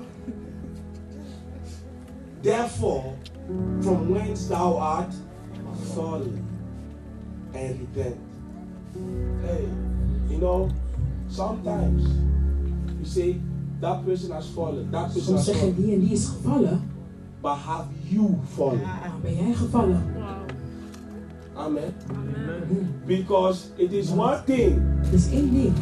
[2.42, 3.03] therefore,
[3.81, 5.12] from whence thou art
[5.94, 6.44] fallen,
[7.55, 8.16] and repent.
[9.42, 9.64] Hey,
[10.28, 10.68] you know,
[11.28, 12.02] sometimes
[12.98, 13.37] you say
[13.81, 16.26] that person has fallen, that person Soms has zeg je fallen, die en die is
[16.26, 16.81] gevallen.
[17.42, 18.81] but have you fallen?
[18.81, 20.02] Maar ben jij gevallen?
[21.55, 21.92] Amen.
[23.07, 25.72] Because it is one thing Het is één ding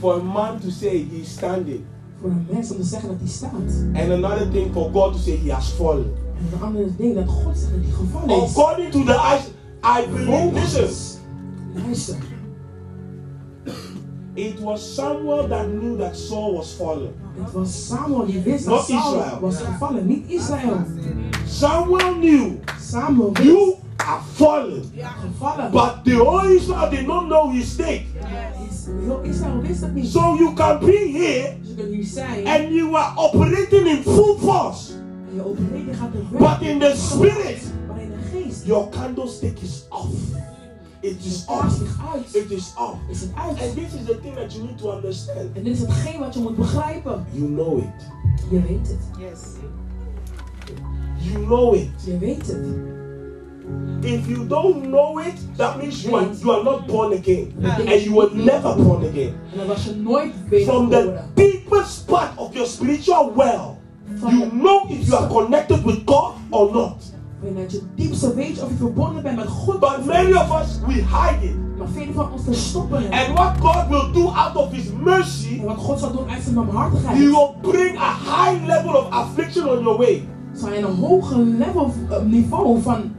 [0.00, 1.84] for a man to say he is standing,
[2.20, 3.84] voor een mens om te zeggen dat hij staat.
[3.94, 6.12] and another thing for God to say he has fallen.
[6.62, 8.56] En ding dat God zegt dat hij gevallen is.
[8.56, 9.42] According to the eyes,
[9.84, 11.18] I believe, Volgens.
[11.74, 12.16] Luister.
[14.34, 17.12] it was Samuel that knew that Saul was fallen.
[17.40, 19.40] Het was Samuel die wist dat Saul Israel.
[19.40, 20.76] was gevallen, niet Israël.
[21.46, 24.82] Samuel knew Samuel wist you are fallen,
[25.20, 25.70] gevallen.
[25.72, 28.02] but the whole Israel did not know his state.
[28.70, 30.06] Is- Heel Israël wist dat niet.
[30.06, 34.02] So you can be here Dus je kunt hier zijn and you are operating in
[34.02, 34.87] full force,
[36.38, 40.12] but in the spirit, Maar in de geest your candlestick is off.
[41.00, 41.80] It is off.
[42.34, 42.98] It is off.
[43.10, 43.60] Is het uit.
[43.60, 45.56] And this is the thing that you need to understand.
[45.56, 47.26] En dit is hetgeen wat je moet begrijpen.
[47.30, 48.06] You know it.
[48.50, 49.08] Je weet het.
[49.18, 49.40] Yes.
[51.16, 51.90] You know it.
[52.04, 52.66] Je weet het.
[54.00, 57.52] If you don't know it, that means you are, you are not born again.
[57.62, 59.34] And you were never born again.
[59.52, 63.77] En dan was je nooit beter From the deepest part of your spiritual well,
[64.20, 67.12] you know if you are connected with God or not.
[67.42, 69.80] Vanuit je diepste weet je of je verbonden bent met God.
[69.80, 71.56] But many of us, we hide it.
[71.78, 73.12] Maar velen van ons verstoppen het.
[73.12, 76.42] And what God will do out of His mercy, En wat God zal doen uit
[76.42, 77.18] zijn barmhartigheid.
[77.18, 80.28] He will bring a high level of affliction on your way.
[80.54, 83.12] Zal je een hoger level, eh, niveau van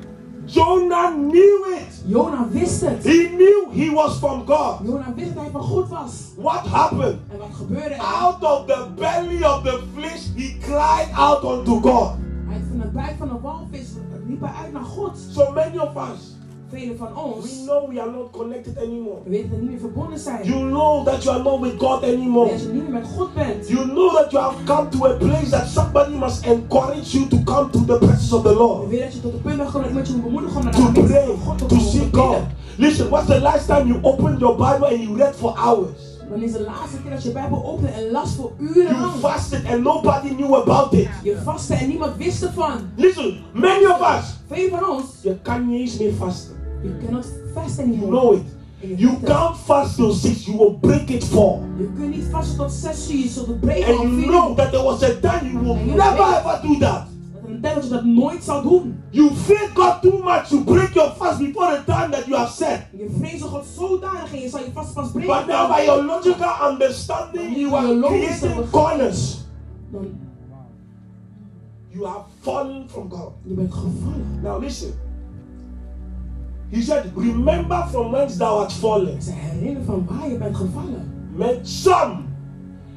[0.52, 2.04] Jonah knew it.
[2.06, 3.04] Jona wist het.
[3.04, 4.80] He knew he was from God.
[4.84, 6.12] Jona wist dat hij van God was.
[6.36, 7.20] What happened?
[7.32, 8.02] En wat gebeurde er?
[8.02, 12.12] Out of the belly of the fish, he cried out unto God.
[12.52, 13.88] Uit van de buik van de walvis
[14.28, 15.18] riep hij uit naar God.
[15.32, 16.36] So many of us,
[16.72, 19.18] Velen van we ons know we are not connected anymore.
[19.24, 20.44] we weten dat we niet meer verbonden zijn.
[20.44, 22.50] You know that you are not with God anymore.
[22.50, 23.68] Dat je niet meer met God bent.
[23.68, 27.38] You know that you have come to a place that somebody must encourage you to
[27.44, 28.90] come to the presence of the We Lord.
[28.90, 30.74] weten dat je tot het punt bent gekomen dat iemand je moet bemoedigen om naar
[30.74, 32.38] de To pray, God to seek God.
[32.78, 36.18] Listen, what's the last time you opened your Bible and you read for hours?
[36.30, 39.66] Dan is de laatste keer dat je Bijbel opende en las voor uren You fasted
[39.72, 41.10] and nobody knew about it.
[41.24, 42.72] Je vastte en niemand wist ervan.
[42.96, 46.59] Listen, many of us, Velen van ons, you can't eens meer vasten.
[46.84, 48.12] Je cannot fast You anymore.
[48.12, 48.44] know it.
[49.00, 51.60] You can't fast till six, you will break it four.
[51.78, 54.56] Je kunt niet vasten tot 6 uur, je zult het breken And you 4 know
[54.56, 57.08] that there was a time you will you never ever do that.
[57.62, 59.00] Dat je dat nooit zal doen.
[59.10, 62.52] You fear God too much to break your fast before the time that you have
[62.52, 62.88] set.
[62.92, 65.36] Je vreest God zodanig en je zal je vast vast breken.
[65.38, 69.38] But now by your logical understanding, you are creating corners.
[71.92, 73.32] You have fallen from God.
[73.44, 74.40] je bent gevallen.
[74.44, 74.94] Now listen.
[76.72, 79.22] He said, Remember from whence thou art fallen.
[79.22, 81.12] Ze herinneren van waar je bent gevallen.
[81.36, 82.28] Man, some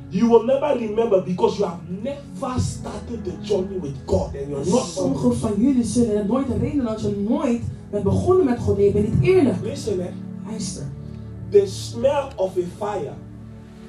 [0.08, 4.64] you will never remember because you have never started the journey with God and you're
[4.64, 8.76] not Sommigen van jullie zullen het nooit herinneren dat je nooit bent begonnen met God.
[8.76, 9.56] Nee, je bent niet eerlijk.
[9.62, 10.12] Listen, eh?
[10.46, 10.84] Luister.
[11.50, 13.12] The smell of a fire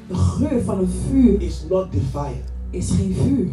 [0.07, 2.41] De geur van een vuur is not the fire.
[2.69, 3.47] is geen vuur.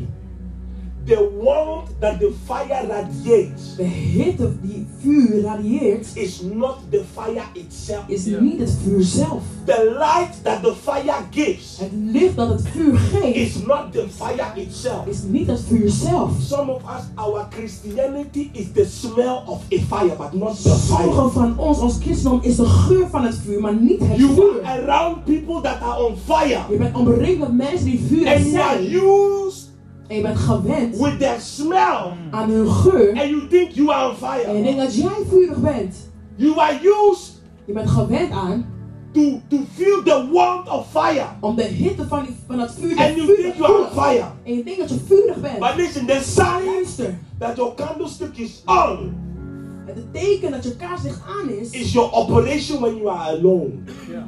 [1.06, 7.42] The warmth that the fire radiates De hitte die vuur radieert is not the fire
[7.52, 8.04] itself.
[8.06, 9.42] is niet het vuur zelf.
[9.64, 14.06] The light that the fire gives Het licht dat het vuur geeft is not the
[14.16, 15.06] fire itself.
[15.06, 16.30] is niet het vuur zelf.
[16.40, 21.02] Some of us, our Christianity is the smell of a fire, but not the fire.
[21.02, 24.34] Sommigen van ons als christendom is de geur van het vuur, maar niet het You
[24.34, 24.62] vuur.
[24.64, 26.60] are around people that are on fire.
[26.70, 28.84] Je bent omringd met mensen die vuur And you zijn.
[30.10, 33.10] En je bent gewend with their smell aan hun geur.
[33.20, 34.62] and you think you are on En je fire.
[34.62, 36.10] denkt dat jij vurig bent.
[36.36, 36.74] You are
[37.10, 38.66] used Je bent gewend aan
[39.12, 41.26] to, to feel the warmth of fire.
[41.40, 43.78] om de hitte van, die, van dat vuur te And you vurig think you are
[43.84, 44.24] on fire.
[44.44, 45.58] En je denkt dat je vurig bent.
[45.58, 47.18] But listen, the sign Luister.
[47.38, 49.28] that your candlestick is on
[49.86, 53.70] Het teken dat je kaarslicht aan is, is your operation when you are alone.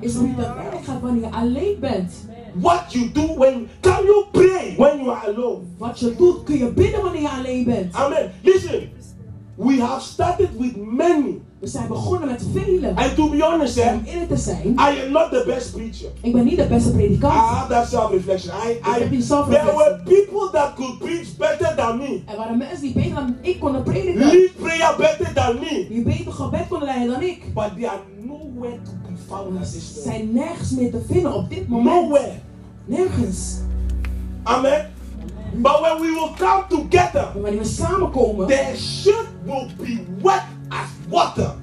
[0.00, 2.12] is hoe je te werk gaat wanneer je alleen bent.
[2.60, 5.60] What you do when can you pray when you are alone?
[5.78, 7.94] Wat je doet, kun je bidden wanneer je alleen bent.
[7.94, 8.32] Amen.
[8.42, 8.90] Listen,
[9.54, 11.40] we have started with many.
[11.58, 12.96] We zijn begonnen met velen.
[12.96, 16.08] And to be honest, eh, om eerlijk te zijn, I am not the best preacher.
[16.22, 17.32] ik ben niet de beste I predikant.
[17.32, 18.54] have that self-reflection.
[18.66, 22.58] I, I, heb die there were people that could preach better than me, Er waren
[22.58, 24.14] mensen die beter dan ik konden prediken.
[24.26, 27.54] lead prayer better than me, Die beter gebed konden leiden dan ik.
[27.54, 28.90] but they are nowhere to
[30.04, 32.00] zijn nergens meer te vinden op dit moment.
[32.00, 32.32] Nowhere.
[32.84, 33.56] Nergens.
[34.42, 34.90] Amen.
[35.54, 40.42] But when we will come together, Maar wanneer we samenkomen, their shirt will be wet
[40.68, 41.54] as water.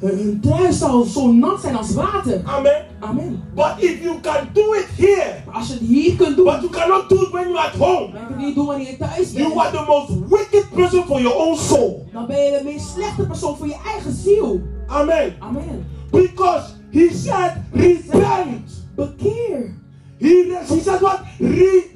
[0.00, 2.40] hun, trui zal zo nat zijn als water.
[2.44, 2.84] Amen.
[3.00, 3.42] Amen.
[3.54, 6.60] But if you can do it here, Maar als je het hier kunt doen, but
[6.60, 8.96] you cannot do it when you're at home, je kunt het niet doen wanneer je
[8.96, 12.08] thuis you bent, are the most wicked person for your own soul.
[12.12, 14.60] dan ben je de meest slechte persoon voor je eigen ziel.
[14.86, 15.34] Amen.
[15.38, 15.86] Amen.
[16.10, 16.64] Because
[16.96, 18.70] he said, repent.
[18.96, 19.76] Bekeer.
[20.18, 21.26] He, he said what?
[21.38, 21.95] Repent.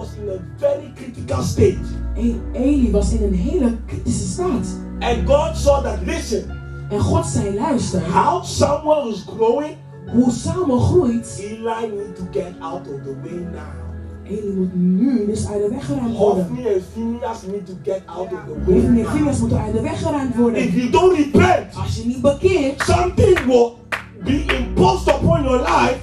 [0.00, 1.78] Was in a very critical state,
[2.16, 4.66] En Eli was in een hele kritische staat.
[5.00, 5.98] and God saw that.
[6.04, 6.58] Listen,
[6.90, 9.76] En God zei, luister, how Samuel is growing,
[10.12, 13.78] hoe Samuel groeit, Eli need to get out of the way now.
[14.24, 16.46] Eli moet nu dus uit de weg geruimd worden.
[16.46, 19.06] Hophni and Phineas need to get out of the way Hoefni en.
[19.10, 20.70] Phineas moeten uit de weg geruimd If worden.
[20.72, 23.70] you don't repent, Als je niet bekeert, something will
[24.24, 25.96] be imposed upon your life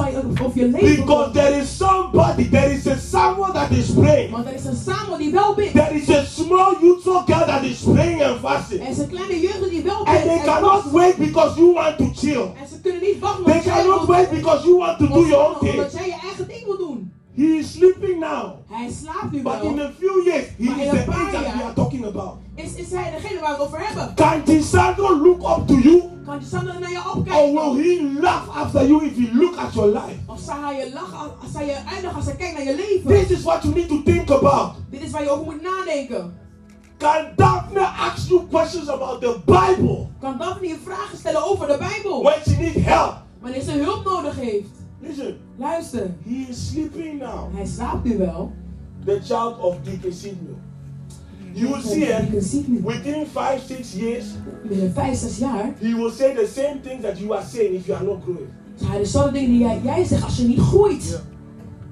[0.00, 4.30] op je leven because there is somebody, there is a someone that is praying.
[4.30, 5.72] Want er is een Samuel die wel bidt.
[5.72, 8.80] There is a small youthful girl that is praying and fasting.
[8.82, 10.22] Er is een kleine jeugd die wel And bidt.
[10.24, 10.90] they en cannot vast.
[10.94, 12.42] wait because you want to chill.
[12.62, 15.58] En ze kunnen niet wachten They cannot wait because you want to do your own
[15.58, 15.72] thing.
[15.74, 17.12] Omdat jij je eigen ding wil doen.
[17.36, 18.44] He is sleeping now.
[18.70, 19.84] Hij slaapt nu But in wel.
[19.86, 22.34] a few years, he Maar is the age that we are talking about.
[22.66, 24.14] Is, is hij degene waar we het over hebben?
[24.14, 26.02] Can Tisandro look up to you?
[26.24, 27.82] Kan die Sander naar je Or will opkijken?
[27.82, 30.18] he laugh after you if he look at your life?
[30.26, 33.26] Of zal hij je lachen, hij je eindigen als hij kijkt naar je leven?
[33.26, 34.74] This is what you need to think about.
[34.90, 36.34] Dit is waar je over moet nadenken.
[36.98, 41.76] Can Daphne ask you questions about the Bible Kan Daphne je vragen stellen over de
[41.78, 42.22] Bijbel?
[42.22, 43.14] when she needs help?
[43.40, 44.68] Wanneer ze hulp nodig heeft.
[45.00, 47.54] Listen, Luister, he is sleeping now.
[47.56, 48.52] hij slaapt nu wel.
[49.04, 50.54] The child of Deacon Sidney.
[51.58, 52.80] You will see zien nu.
[52.84, 54.24] within five, six years,
[54.68, 57.86] Binnen 5, 6 jaar he will say the same things that you are saying if
[57.86, 58.48] you are not growing.
[58.76, 61.20] zal hij dezelfde dingen die jij, jij zegt als je niet groeit.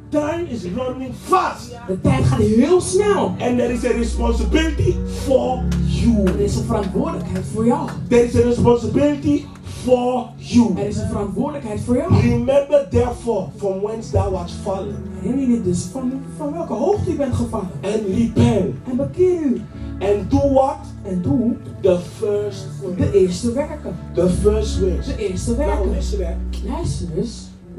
[0.08, 3.24] Time is running fast, De tijd gaat heel snel.
[3.26, 6.24] and there is a responsibility for you.
[6.26, 7.88] Er is een verantwoordelijkheid voor jou.
[8.08, 9.44] There is a responsibility
[9.84, 10.78] for you.
[10.78, 12.14] Er is een verantwoordelijkheid voor jou.
[12.20, 17.16] Remember, therefore, from whence thou art fallen, Herinner je dus van, van welke hoogte u
[17.16, 17.68] bent gevallen.
[17.82, 19.62] and repent, En bekeer u.
[20.00, 20.76] and do what?
[21.02, 23.14] En doe The first de work.
[23.14, 23.96] eerste werken.
[24.14, 25.06] The first works.
[25.06, 25.90] De eerste Now werken.
[25.90, 26.34] listen, eh?
[26.72, 27.08] Luister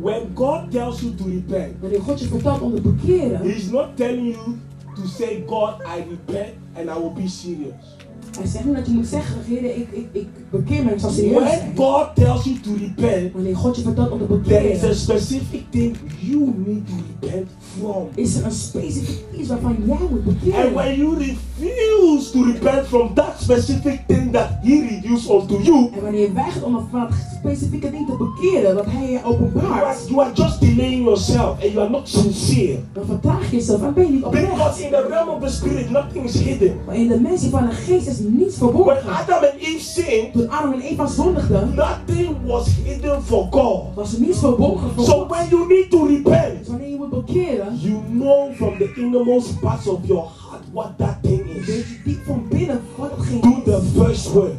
[0.01, 3.41] when God tells you to repent, Wanneer God je vertelt om te bekeren.
[3.41, 4.55] He's not telling you
[4.95, 7.94] to say, God, I repent and I will be serious.
[8.37, 11.09] Hij zegt niet dat je moet zeggen, Heer, ik, ik, ik bekeer me, ik zal
[11.09, 11.59] serieus When.
[11.75, 14.95] God tells you to repent, Wanneer God je vertelt om te there is a bekeren.
[14.95, 17.47] specific thing you need to repent
[17.79, 18.07] from.
[18.15, 20.73] Is er een specifiek iets waarvan jij moet And bekeren.
[20.73, 26.01] when you refuse to repent from that specific thing that He reveals unto you, En
[26.01, 27.09] wanneer je weigert om van dat
[27.39, 30.07] specifieke ding te bekeren, wat hij je you are, openbaart.
[30.07, 32.77] you are just delaying yourself and you are not sincere.
[32.93, 34.49] Dan vertraag je jezelf en ben je niet oprecht.
[34.49, 36.75] Because in the realm of the spirit, nothing is hidden.
[36.85, 39.09] Maar in de dimensie van de geest is niets When verborgen.
[39.09, 43.83] Adam and Eve sinned, Toen Adam en Eva zondigden, nothing was hidden for God.
[43.95, 45.29] was er niets verborgen voor So God.
[45.29, 49.59] when you need to repent, Dus wanneer je moet bekeren, you know from the innermost
[49.59, 51.75] parts of your heart what that thing weet is.
[51.89, 53.41] je diep van binnen wat het ging.
[53.41, 54.53] Do the first work.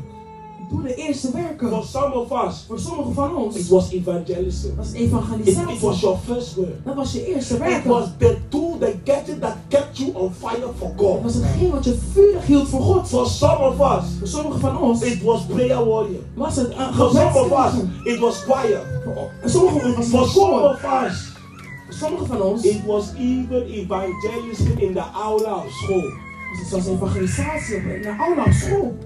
[0.71, 1.85] Doe de eerste For werken.
[1.85, 4.77] some of us, Voor sommigen van it ons was evangelism.
[4.77, 6.01] was het It, it was evangelisatie.
[6.01, 6.85] your first work.
[6.85, 7.91] Dat was je eerste It werken.
[7.91, 11.23] was the tool, the gadget that kept you on fire for Het God.
[11.23, 13.09] was hetgeen wat je vurig hield voor God.
[13.09, 16.21] For some of us, Voor sommigen van ons it was prayer warrior.
[16.35, 17.73] was het een For some of us,
[18.13, 18.81] it was choir.
[19.43, 21.33] En sommigen van ons For was some of us,
[21.89, 26.03] sommigen van ons it was even evangelism in the aula of school.
[26.51, 28.97] was het zelfs evangelisatie op naar aula op school.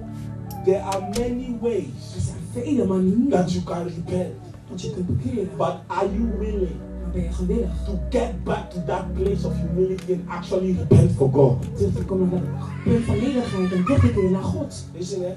[0.65, 4.35] There are many ways Er zijn vele manieren that you can repent.
[4.71, 5.49] dat je kunt bekeren.
[5.57, 9.53] But are you willing Maar ben je gewillig to get back to that place of
[9.57, 11.77] humility and actually repent for God?
[11.77, 14.85] terug te komen naar dat punt van nederigheid en terug te keren naar God?
[14.97, 15.33] Listen, eh?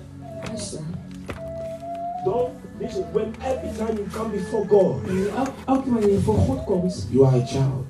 [0.48, 0.80] Luister.
[2.26, 2.50] Don't
[2.80, 3.04] listen.
[3.14, 6.64] When every time you come before God, En elke, elke keer wanneer je voor God
[6.64, 7.86] komt, you are a child.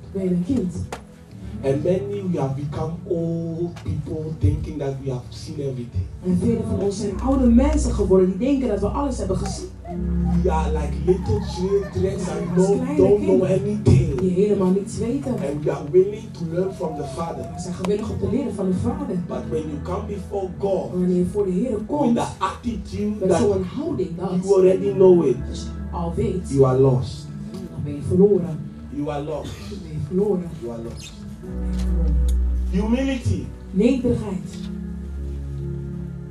[1.64, 6.06] And many we have become old people thinking that we have seen everything.
[6.24, 9.68] En vele van ons zijn oude mensen geworden die denken dat we alles hebben gezien.
[10.42, 14.20] We are like little children that don't, don't know anything.
[14.20, 15.32] Die helemaal niets weten.
[15.32, 17.48] And we are willing to learn from the Father.
[17.54, 19.16] We zijn gewillig om te leren van de Vader.
[19.26, 23.16] But when you come before God wanneer je voor de Heer with komt, the attitude
[23.20, 27.26] met that zo'n houding dat you already know it, dus al weet, you are lost.
[27.50, 28.58] dan ben je verloren.
[28.90, 29.52] You are lost.
[29.70, 30.50] Dan ben je verloren.
[30.60, 31.23] You are lost.
[32.70, 33.46] Humility.
[33.70, 34.48] Nederigheid.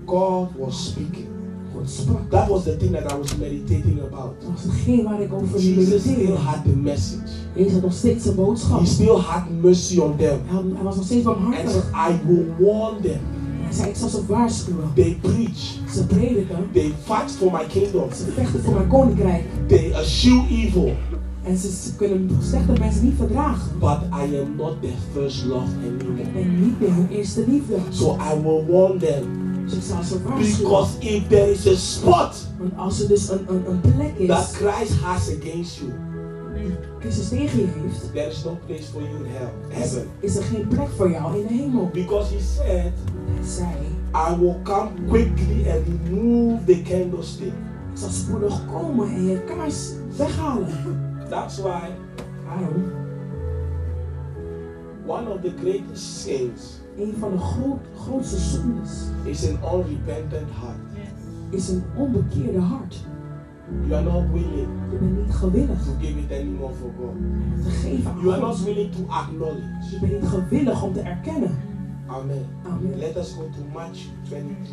[0.05, 1.28] God was speaking.
[1.74, 2.30] God sprak.
[2.30, 4.41] That was the thing that I was meditating about.
[4.41, 6.41] Dat was hetgeen waar ik over Jesus still mediteerde.
[6.41, 7.22] had the message.
[7.55, 8.80] Jezus had nog steeds zijn boodschap.
[8.80, 10.39] He still had mercy on them.
[10.45, 11.72] Hij, was nog steeds And barmhartig.
[11.72, 13.20] said, I will warn them.
[13.61, 14.91] Hij zei, ik zal ze waarschuwen.
[14.95, 15.78] They preach.
[15.93, 16.70] Ze prediken.
[16.74, 18.11] They fight for my kingdom.
[18.14, 19.43] Ze vechten voor mijn koninkrijk.
[19.68, 20.93] They eschew evil.
[21.44, 23.80] En ze, ze kunnen slechte mensen niet verdragen.
[23.80, 26.32] But I am not their first love Ik anymore.
[26.34, 27.76] ben niet meer hun eerste liefde.
[27.89, 29.24] So I will warn them.
[29.66, 30.58] Dus ik zal ze waarschuwen.
[30.58, 34.50] Because if there is a spot Want als er dus een, een, een plek that
[34.50, 35.91] is Christ has against you,
[37.00, 40.08] Christus tegen je heeft, there is no place for you in hell, is, heaven.
[40.20, 41.89] is er geen plek voor jou in de hemel.
[41.94, 42.91] Because he said,
[43.26, 43.70] Hij zei,
[44.16, 47.54] I will come quickly and remove the candlestick.
[47.94, 51.12] ik zal spoedig komen en je kaars weghalen.
[51.30, 51.91] That's why
[52.45, 52.91] Waarom?
[55.05, 60.78] one of the greatest sins Een van de groot, grootste zondes is an unrepentant heart.
[61.49, 62.95] is een onbekeerde hart.
[63.88, 67.15] You are not willing Je bent niet gewillig to give it anymore for God.
[67.63, 68.65] te geven aan You are not God.
[68.65, 69.67] willing to acknowledge.
[69.91, 71.51] Je bent niet gewillig om te erkennen.
[72.07, 72.45] Amen.
[72.65, 72.97] Amen.
[72.97, 74.67] Let us go to Matthew 22.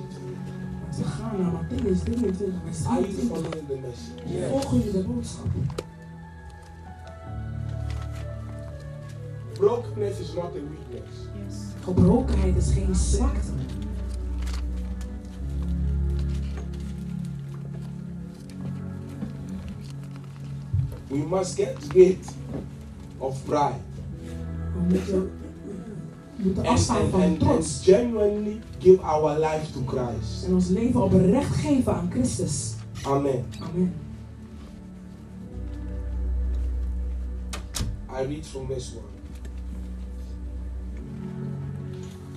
[0.96, 3.28] We gaan naar Matthäus 23, vers Are you 23.
[3.28, 4.48] following the message?
[4.51, 5.46] Volgen jullie de boodschap?
[9.61, 11.29] Brokenness is not a weakness.
[11.85, 13.53] Gebrokenheid is geen zwakte.
[21.09, 22.19] We must get rid
[23.19, 23.81] of pride
[24.75, 25.31] We moeten,
[26.37, 27.83] we moeten and, afstaan and, van and, and trots.
[27.85, 30.45] genuinely give our life to Christ.
[30.45, 32.75] En ons leven oprecht geven aan Christus.
[33.03, 33.45] Amen.
[33.61, 33.93] Amen.
[38.13, 39.20] I read from this one.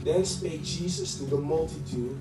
[0.03, 2.17] Then spake Jesus to the multitude,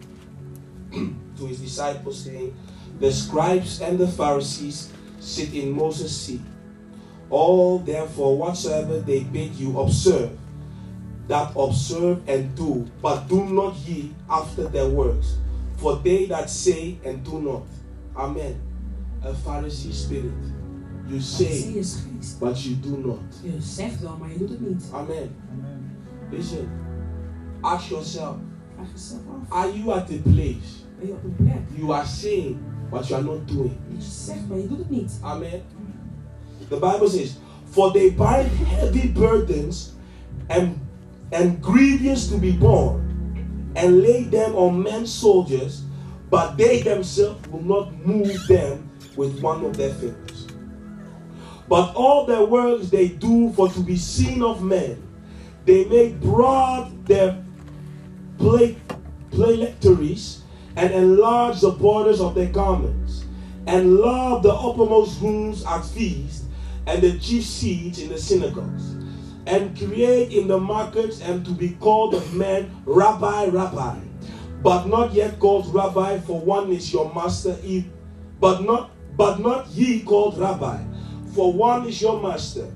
[0.92, 2.54] to his disciples, saying,
[3.00, 6.40] The scribes and the Pharisees sit in Moses' seat.
[7.30, 10.38] All therefore whatsoever they bid you observe,
[11.28, 15.38] that observe and do, but do not ye after their works.
[15.78, 17.62] For they that say and do not.
[18.16, 18.60] Amen.
[19.22, 20.32] A Pharisee spirit.
[21.08, 21.82] You say, je
[22.38, 23.18] but you do not.
[23.42, 24.84] Je zegt wel, maar je doet het niet.
[24.92, 25.34] Amen.
[25.52, 25.96] Amen.
[26.30, 26.81] Listen.
[27.64, 28.36] Ask yourself,
[29.50, 31.60] are you at a place Ben je op een plek?
[31.76, 32.58] you are saying
[32.90, 33.76] but you are not doing?
[33.88, 35.18] Je zegt, maar je doet het niet.
[35.22, 35.62] Amen.
[36.68, 39.92] The Bible says, For they bind heavy burdens
[40.48, 40.78] and
[41.30, 43.00] and grievous to be borne,
[43.74, 45.82] and lay them on men's soldiers,
[46.30, 50.46] but they themselves will not move them with one of their fingers.
[51.68, 54.96] But all their works they do for to be seen of men.
[55.64, 57.41] They make broad their
[58.38, 60.42] phylacteries
[60.76, 63.24] and enlarge the borders of their garments,
[63.66, 66.44] and love the uppermost rooms at feasts
[66.86, 68.96] and the chief seats in the synagogues,
[69.46, 73.98] and create in the markets and to be called of men Rabbi, Rabbi.
[74.62, 77.56] but not yet called rabbi, for one is your master,
[78.40, 80.78] but not but not ye called rabbi,
[81.34, 82.72] for one is your master,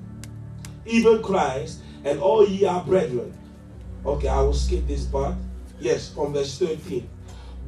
[0.85, 3.33] even Christ, and all ye are brethren.
[4.05, 5.35] Okay, I will skip this part.
[5.79, 7.07] Yes, from verse 13.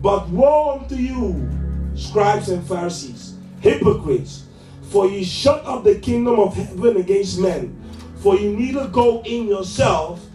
[0.01, 1.47] But woe unto you,
[1.95, 4.45] scribes and Pharisees, hypocrites,
[4.89, 7.76] for ye shut up the kingdom of heaven against men.
[8.18, 10.26] For ye neither go in yourself,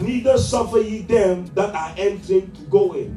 [0.00, 3.14] neither suffer ye them that are entering to go in.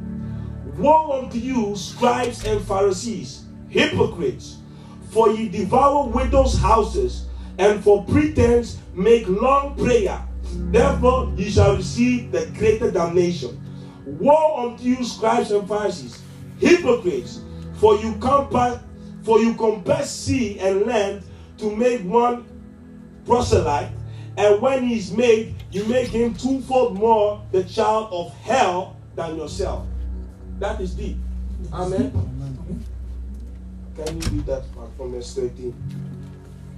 [0.78, 4.58] Woe unto you, scribes and Pharisees, hypocrites,
[5.10, 7.26] for ye devour widows' houses,
[7.58, 10.20] and for pretense make long prayer.
[10.70, 13.60] Therefore ye shall receive the greater damnation.
[14.06, 16.22] Woe unto you, scribes and Pharisees,
[16.58, 17.40] hypocrites,
[17.74, 18.80] for you compass,
[19.22, 21.22] for you compass sea and land
[21.58, 22.44] to make one
[23.24, 23.90] proselyte,
[24.36, 29.36] and when he is made, you make him twofold more the child of hell than
[29.36, 29.86] yourself.
[30.58, 31.16] That is deep.
[31.72, 32.12] Amen.
[33.96, 35.74] Can you read that part from verse 13?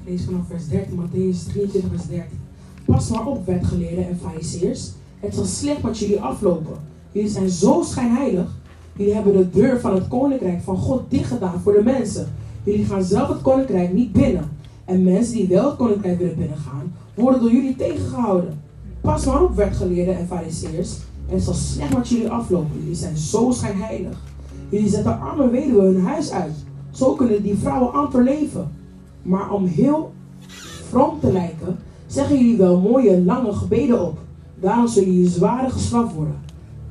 [0.03, 2.41] Ik lees vanaf vers 13, Matthäus 23, vers 13.
[2.85, 4.93] Pas maar op, wetgeleerden en fariseërs.
[5.21, 6.77] Het zal slecht met jullie aflopen.
[7.17, 8.49] Jullie zijn zo schijnheilig.
[8.97, 12.27] Jullie hebben de deur van het koninkrijk van God dichtgedaan voor de mensen.
[12.65, 14.51] Jullie gaan zelf het koninkrijk niet binnen.
[14.85, 18.61] En mensen die wel het koninkrijk willen binnengaan, worden door jullie tegengehouden.
[19.01, 20.97] Pas maar op, wetgeleerden en fariseërs.
[21.27, 22.79] Het zal slecht met jullie aflopen.
[22.79, 24.23] Jullie zijn zo schijnheilig.
[24.69, 26.55] Jullie zetten arme weduwen hun huis uit.
[26.91, 28.71] Zo kunnen die vrouwen amper leven.
[29.23, 30.13] Maar om heel
[30.89, 34.19] vroom te lijken, zeggen jullie wel mooie lange gebeden op.
[34.61, 36.46] Daarom zullen jullie zwaarder gestraft worden.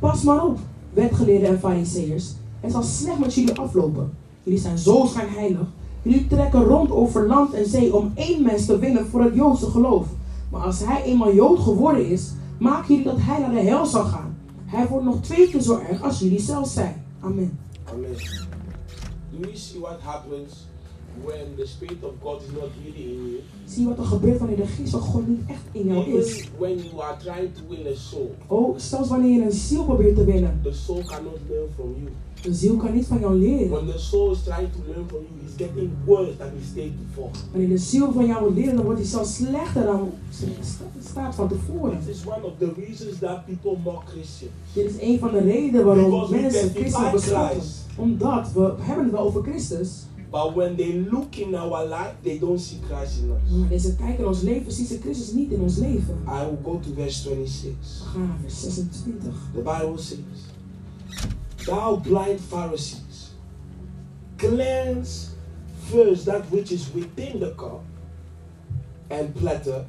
[0.06, 0.58] Pas maar op,
[0.93, 2.34] wetgeleerden en fariseërs.
[2.60, 4.14] Het zal slecht met jullie aflopen.
[4.43, 5.68] Jullie zijn zo schijnheilig.
[6.01, 9.70] Jullie trekken rond over land en zee om één mens te winnen voor het Joodse
[9.70, 10.08] geloof.
[10.51, 14.03] Maar als hij eenmaal Jood geworden is, maken jullie dat hij naar de hel zal
[14.03, 14.38] gaan.
[14.66, 17.03] Hij wordt nog twee keer zo erg als jullie zelf zijn.
[17.20, 17.60] Amen.
[17.93, 18.16] Amen.
[19.32, 20.68] Do you see what happens
[21.24, 23.39] when the Spirit of God is not really in you?
[23.66, 26.49] Zie wat er gebeurt wanneer de geest van God niet echt in jou is?
[26.57, 30.16] When you are trying to win a soul, Oh, zelfs wanneer je een ziel probeert
[30.16, 30.59] te winnen.
[30.63, 32.09] the soul cannot learn from you.
[32.41, 33.70] De ziel kan niet van jou leren.
[33.70, 36.91] When the soul is trying to learn from you, it's getting worse than it stayed
[37.07, 37.30] before.
[37.51, 40.11] Wanneer de ziel van jou wil leren, dan wordt hij zelfs slechter dan
[41.03, 41.99] staat van tevoren.
[42.05, 44.51] This is one of the reasons that people mock Christians.
[44.74, 47.61] Dit is een van de redenen waarom Because mensen Christus beschatten.
[47.97, 49.89] Omdat we hebben het wel over Christus.
[50.36, 53.51] But when they look in our life, they don't see Christ in us.
[53.51, 56.17] Maar deze kijken in ons leven, zien ze Christus niet in ons leven.
[56.27, 58.03] I will go to verse 26.
[58.03, 59.33] We gaan naar vers 26.
[59.53, 60.19] The Bible says,
[61.65, 63.33] Thou blind Pharisees,
[64.36, 65.27] cleanse
[65.89, 67.81] first that which is within the cup
[69.07, 69.86] and platter,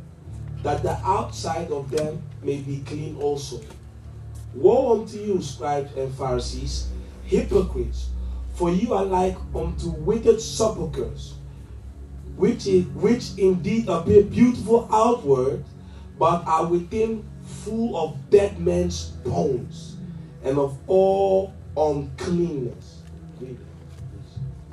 [0.63, 3.59] that the outside of them may be clean also.
[4.53, 6.87] Woe unto you, scribes and Pharisees,
[7.25, 8.11] hypocrites,
[8.57, 11.35] for you are like unto wicked sepulchres,
[12.37, 15.63] which, which indeed appear beautiful outward,
[16.19, 19.97] but are within full of dead men's bones
[20.43, 23.03] and of all uncleanness.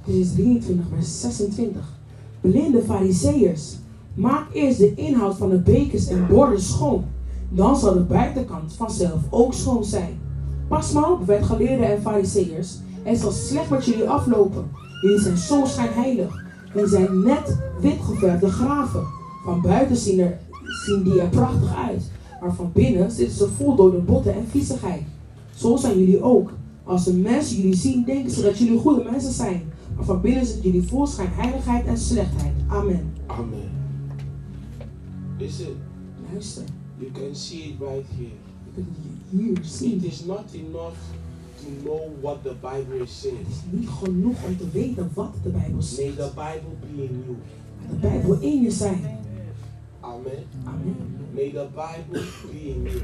[0.05, 1.83] Dit is 23, vers 26.
[2.41, 3.77] Blinde fariseërs,
[4.15, 7.05] maak eerst de inhoud van de bekers en borden schoon.
[7.49, 10.19] Dan zal de buitenkant vanzelf ook schoon zijn.
[10.67, 12.77] Pas maar op, wetgeleerden en fariseërs.
[13.03, 14.69] Het zal slecht met jullie aflopen.
[15.01, 16.43] Jullie zijn zo schijnheilig.
[16.73, 19.03] Jullie zijn net wit geverfde graven.
[19.43, 20.39] Van buiten zien, er,
[20.85, 22.11] zien die er prachtig uit.
[22.41, 25.01] Maar van binnen zitten ze vol dode botten en viezigheid.
[25.55, 26.51] Zo zijn jullie ook.
[26.83, 29.61] Als de mensen jullie zien, denken ze dat jullie goede mensen zijn.
[29.95, 32.53] Maar van binnen zitten jullie vol schijnheiligheid en slechtheid.
[32.67, 33.13] Amen.
[33.27, 33.71] Amen.
[35.39, 35.75] Listen,
[36.31, 36.63] Luister,
[36.99, 38.37] you can see it right here.
[38.75, 40.03] kunt het hier It zien.
[40.03, 40.97] is not enough
[41.63, 43.37] to know what the Bible is saying.
[43.37, 46.15] Het is niet genoeg om te weten wat de Bijbel May zegt.
[46.15, 47.37] the Bible be in you.
[47.79, 49.01] Maar de Bijbel in je zijn.
[49.99, 50.43] Amen.
[50.65, 50.95] Amen.
[51.33, 53.01] May the Bible be in you.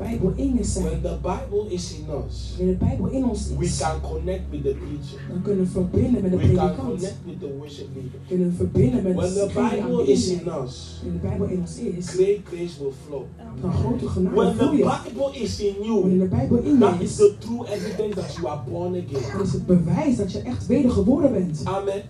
[0.00, 1.00] De Bijbel in je When zijn.
[1.02, 4.62] the Bible is in us, Wanneer de Bijbel in ons we is, can connect with
[4.62, 5.18] the preacher.
[5.28, 6.88] dan kunnen we verbinden met de We can predikant.
[6.88, 8.20] connect with the worship leader.
[8.28, 10.62] Kunnen we verbinden met When the degene die Bible is in aanbidden.
[10.64, 13.24] us, Wanneer de Bijbel in ons is, great grace will flow.
[13.60, 14.98] dan grote genade When the je.
[15.04, 18.14] Bible is in Wanneer you, de Bijbel in je that is is, the true evidence
[18.20, 19.32] that you are born again.
[19.32, 21.60] dan is het bewijs dat je echt wedergeboren bent.
[21.64, 22.02] Amen.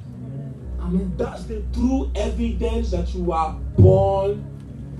[0.79, 1.13] Amen.
[1.17, 4.41] That's the true evidence that you are born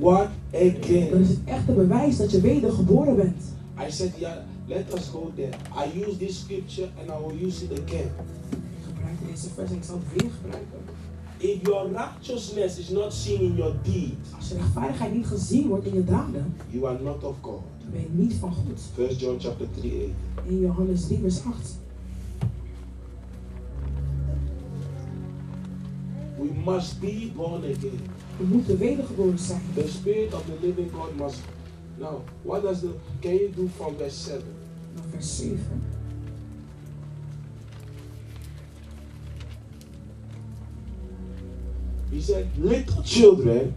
[0.01, 1.21] what Dan again.
[1.21, 3.43] is het echte bewijs dat je wedergeboren bent.
[3.89, 4.37] I said, yeah,
[4.67, 5.51] let us go there.
[5.75, 8.11] I use this scripture and I will use it again.
[8.51, 10.79] Ik gebruik deze vers en ik zal het weer gebruiken.
[11.39, 15.87] if your righteousness is not seen in your deeds, Als je rechtvaardigheid niet gezien wordt
[15.87, 17.61] in je daden, you are not of God.
[17.81, 19.09] dan ben je niet van God.
[19.09, 19.93] 1 John chapter 3
[20.37, 20.49] 8.
[20.49, 21.79] In Johannes 3 vers 8.
[26.39, 28.01] We must be born again.
[28.41, 29.63] We moeten wedergeboren zijn.
[29.75, 31.41] The spirit of the living God must.
[31.99, 32.89] Now, what does the.
[33.21, 34.43] Can you do from verse 7?
[34.95, 35.59] Dan vers 7.
[42.11, 43.75] He said, Little children,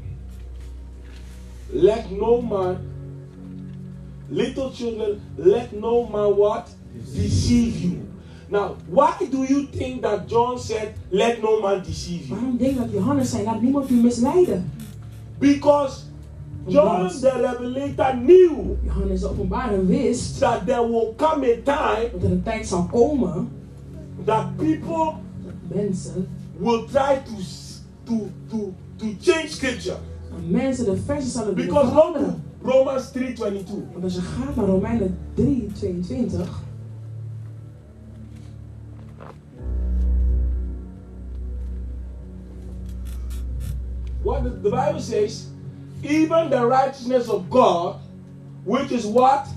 [1.69, 2.77] let no man,
[4.29, 6.69] little children, let no man what?
[7.13, 8.12] Deceive you.
[8.47, 12.35] Now, why do you think that John said, Let no man deceive you?
[12.35, 14.71] Waarom denk je dat Johannes zei, laat niemand u misleiden?
[15.39, 16.01] Because
[16.67, 22.23] John the Revelator knew Johannes de openbarer wist that there will come a time dat
[22.23, 23.49] er een tijd zal komen
[24.25, 25.13] that people
[25.43, 26.27] dat mensen,
[26.57, 27.35] will try to
[28.03, 29.97] to to to change scripture.
[30.29, 31.91] dat mensen de versen zullen Because
[32.61, 33.91] Romans 3:22.
[33.91, 35.69] Want als je gaat naar Romeinen 3,
[44.23, 45.47] What the, Bible says,
[46.01, 47.95] even the righteousness of God,
[48.65, 49.47] which is what?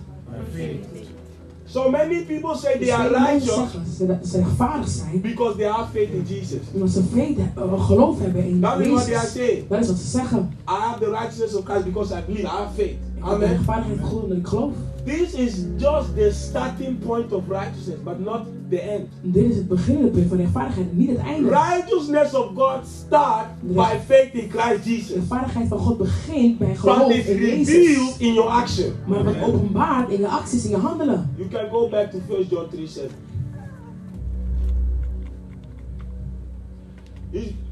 [1.67, 5.67] So many people say they are righteous zeggen ze- dat ze rechtvaardig zijn, because they
[5.67, 6.61] have faith in Jesus.
[6.75, 7.43] omdat ze vrede
[7.79, 9.69] geloof hebben in That is what they are saying.
[9.69, 10.51] Dat is wat ze zeggen.
[10.69, 12.45] I have the righteousness of Christ because I believe.
[12.45, 12.97] I have faith.
[13.17, 13.49] Ik heb de Amen.
[13.49, 14.73] rechtvaardigheid van God omdat.
[15.05, 19.09] This is just the starting point of righteousness, but not the end.
[19.23, 21.49] Dit is het beginnende punt van rechtvaardigheid, niet het einde.
[21.49, 26.69] Righteousness of God start by faith in Christ De Jesus, rechtvaardigheid van God begint bij
[26.69, 28.17] but geloof it's in revealed Jezus.
[28.19, 28.93] in your action.
[29.07, 31.31] Maar wordt openbaard in je acties, in je handelen.
[31.37, 33.11] You can go back to 1 John 3 7.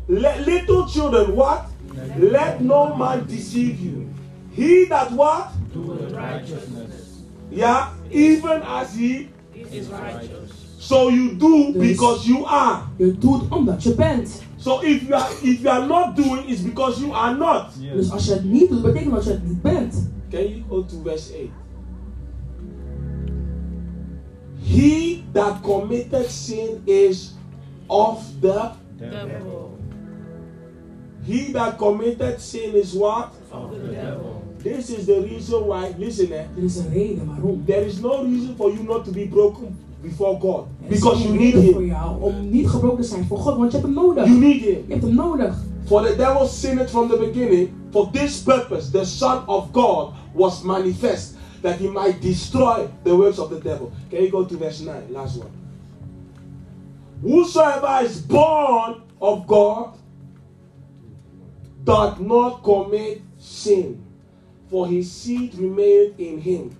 [0.06, 1.64] Little children, what?
[2.18, 4.06] Let no man deceive you.
[4.54, 5.50] He that what?
[5.72, 7.22] Doeth righteousness.
[7.50, 9.28] Yeah, even as he.
[9.72, 10.50] Is righteous.
[10.78, 12.82] So you do Dus- because you are.
[12.96, 14.42] Je doet omdat je bent.
[14.56, 17.66] So if you are if you are not doing, it's because you are not.
[17.94, 20.10] Dus als je het niet doet, betekent dat je het niet bent.
[20.30, 21.50] Can you go to verse 8?
[24.62, 27.34] He that committed sin is
[27.86, 29.78] of the Devil.
[31.26, 33.32] He that committed sin is what?
[33.50, 34.33] Of the devil.
[34.64, 37.62] This is the reason why, listen, eh, Er is een reden waarom.
[37.66, 40.64] there is no reason for you not to be broken before God.
[40.88, 41.88] Because you need reden voor Him.
[41.90, 44.24] jou om niet gebroken te zijn voor God, want je hebt hem nodig.
[44.26, 44.84] You need Him.
[44.86, 45.56] Je hebt hem nodig.
[45.84, 47.68] For the devil sinned from the beginning.
[47.90, 53.38] For this purpose, the Son of God was manifest that he might destroy the works
[53.38, 53.90] of the devil.
[54.10, 54.94] Can you go to verse 9?
[55.10, 55.50] Last one.
[57.22, 59.88] Whosoever is born of God
[61.84, 64.03] doth not commit sin,
[64.74, 66.70] for his seed remaineth in him,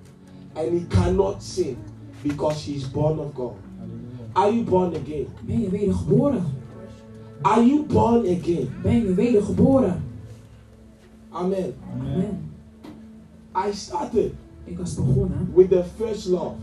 [0.57, 1.76] and he cannot sin
[2.24, 3.55] because he is born of God.
[4.34, 5.28] Are you born again?
[5.47, 6.45] Ben je wedergeboren?
[7.42, 8.68] Are you born again?
[8.82, 10.03] Ben je wedergeboren?
[11.30, 11.74] Amen.
[12.01, 12.53] Amen.
[13.68, 14.32] I started
[14.64, 16.55] Ik was begonnen with the first love.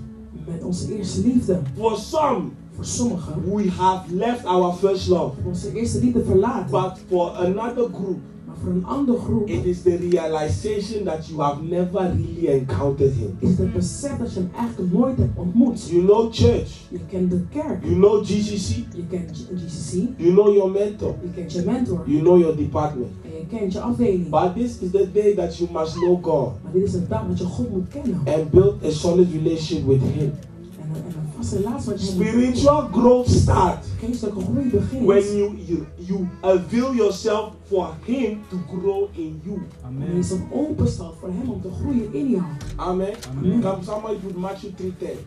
[0.46, 1.60] met onze eerste liefde.
[1.78, 5.36] For some, Voor sommigen we have left our first love.
[5.46, 6.72] onze eerste liefde verlaten.
[6.72, 8.20] But for another group,
[8.64, 13.14] Maar voor een andere groep it is the realization that you have never really encountered
[13.14, 13.36] Him.
[13.40, 15.88] is het besef dat je hem eigenlijk nooit hebt ontmoet.
[15.90, 17.84] You know church, Je kent de kerk.
[17.84, 19.94] you know GCC, Je kent GCC.
[20.18, 22.02] you know your mentor, Je kent je mentor.
[22.06, 23.12] you know your department.
[23.24, 24.30] En je kent je afdeling.
[24.30, 27.28] But this is the day that you must know God Maar dit is een dag
[27.28, 28.20] dat je God moet kennen.
[28.26, 30.32] and build a solid relationship with Him.
[30.80, 32.18] En en een vaste relatie met hem.
[32.18, 35.06] moet Spiritual growth starts Geestelijke groei begint.
[35.06, 39.62] when you, you you avail yourself for Him to grow in you.
[39.86, 40.24] Amen.
[40.24, 42.44] zich openstelt voor hem om te groeien in jou.
[42.76, 43.14] Amen.
[43.30, 43.62] Amen.
[43.62, 45.18] Come somebody put Matthew 3:10.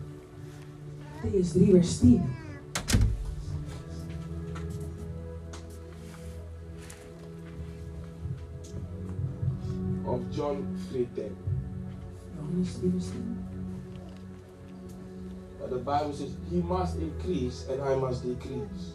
[1.23, 2.21] Dit is 3 vers 10.
[10.05, 11.31] of John 3:10.
[12.35, 13.54] Johannes 3 vers 10.
[15.65, 18.93] But the Bible says he must increase and I must decrease.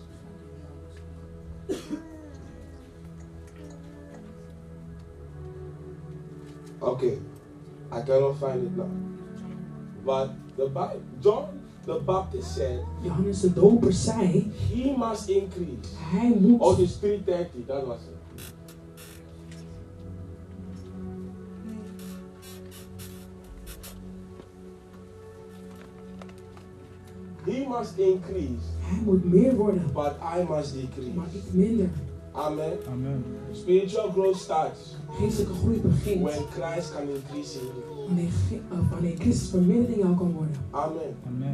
[6.80, 7.18] Okay,
[7.90, 8.88] I cannot find it now.
[10.06, 15.88] But the Bible, John the Baptist said Johannes de Doper zei, he must increase.
[15.96, 16.60] hij moet...
[16.60, 18.19] Oh, it's 330, that was it.
[27.51, 31.36] He must increase, Hij moet meer worden, but I must maar decrease.
[31.36, 31.88] ik minder.
[32.32, 32.72] Amen.
[32.90, 33.24] Amen.
[33.53, 38.07] Spiritual growth starts Geestelijke groei begint when Christ can increase in you.
[38.07, 38.28] wanneer,
[38.72, 40.57] uh, wanneer Christus verminderd in jou kan worden.
[40.70, 41.14] Amen.
[41.26, 41.48] Amen.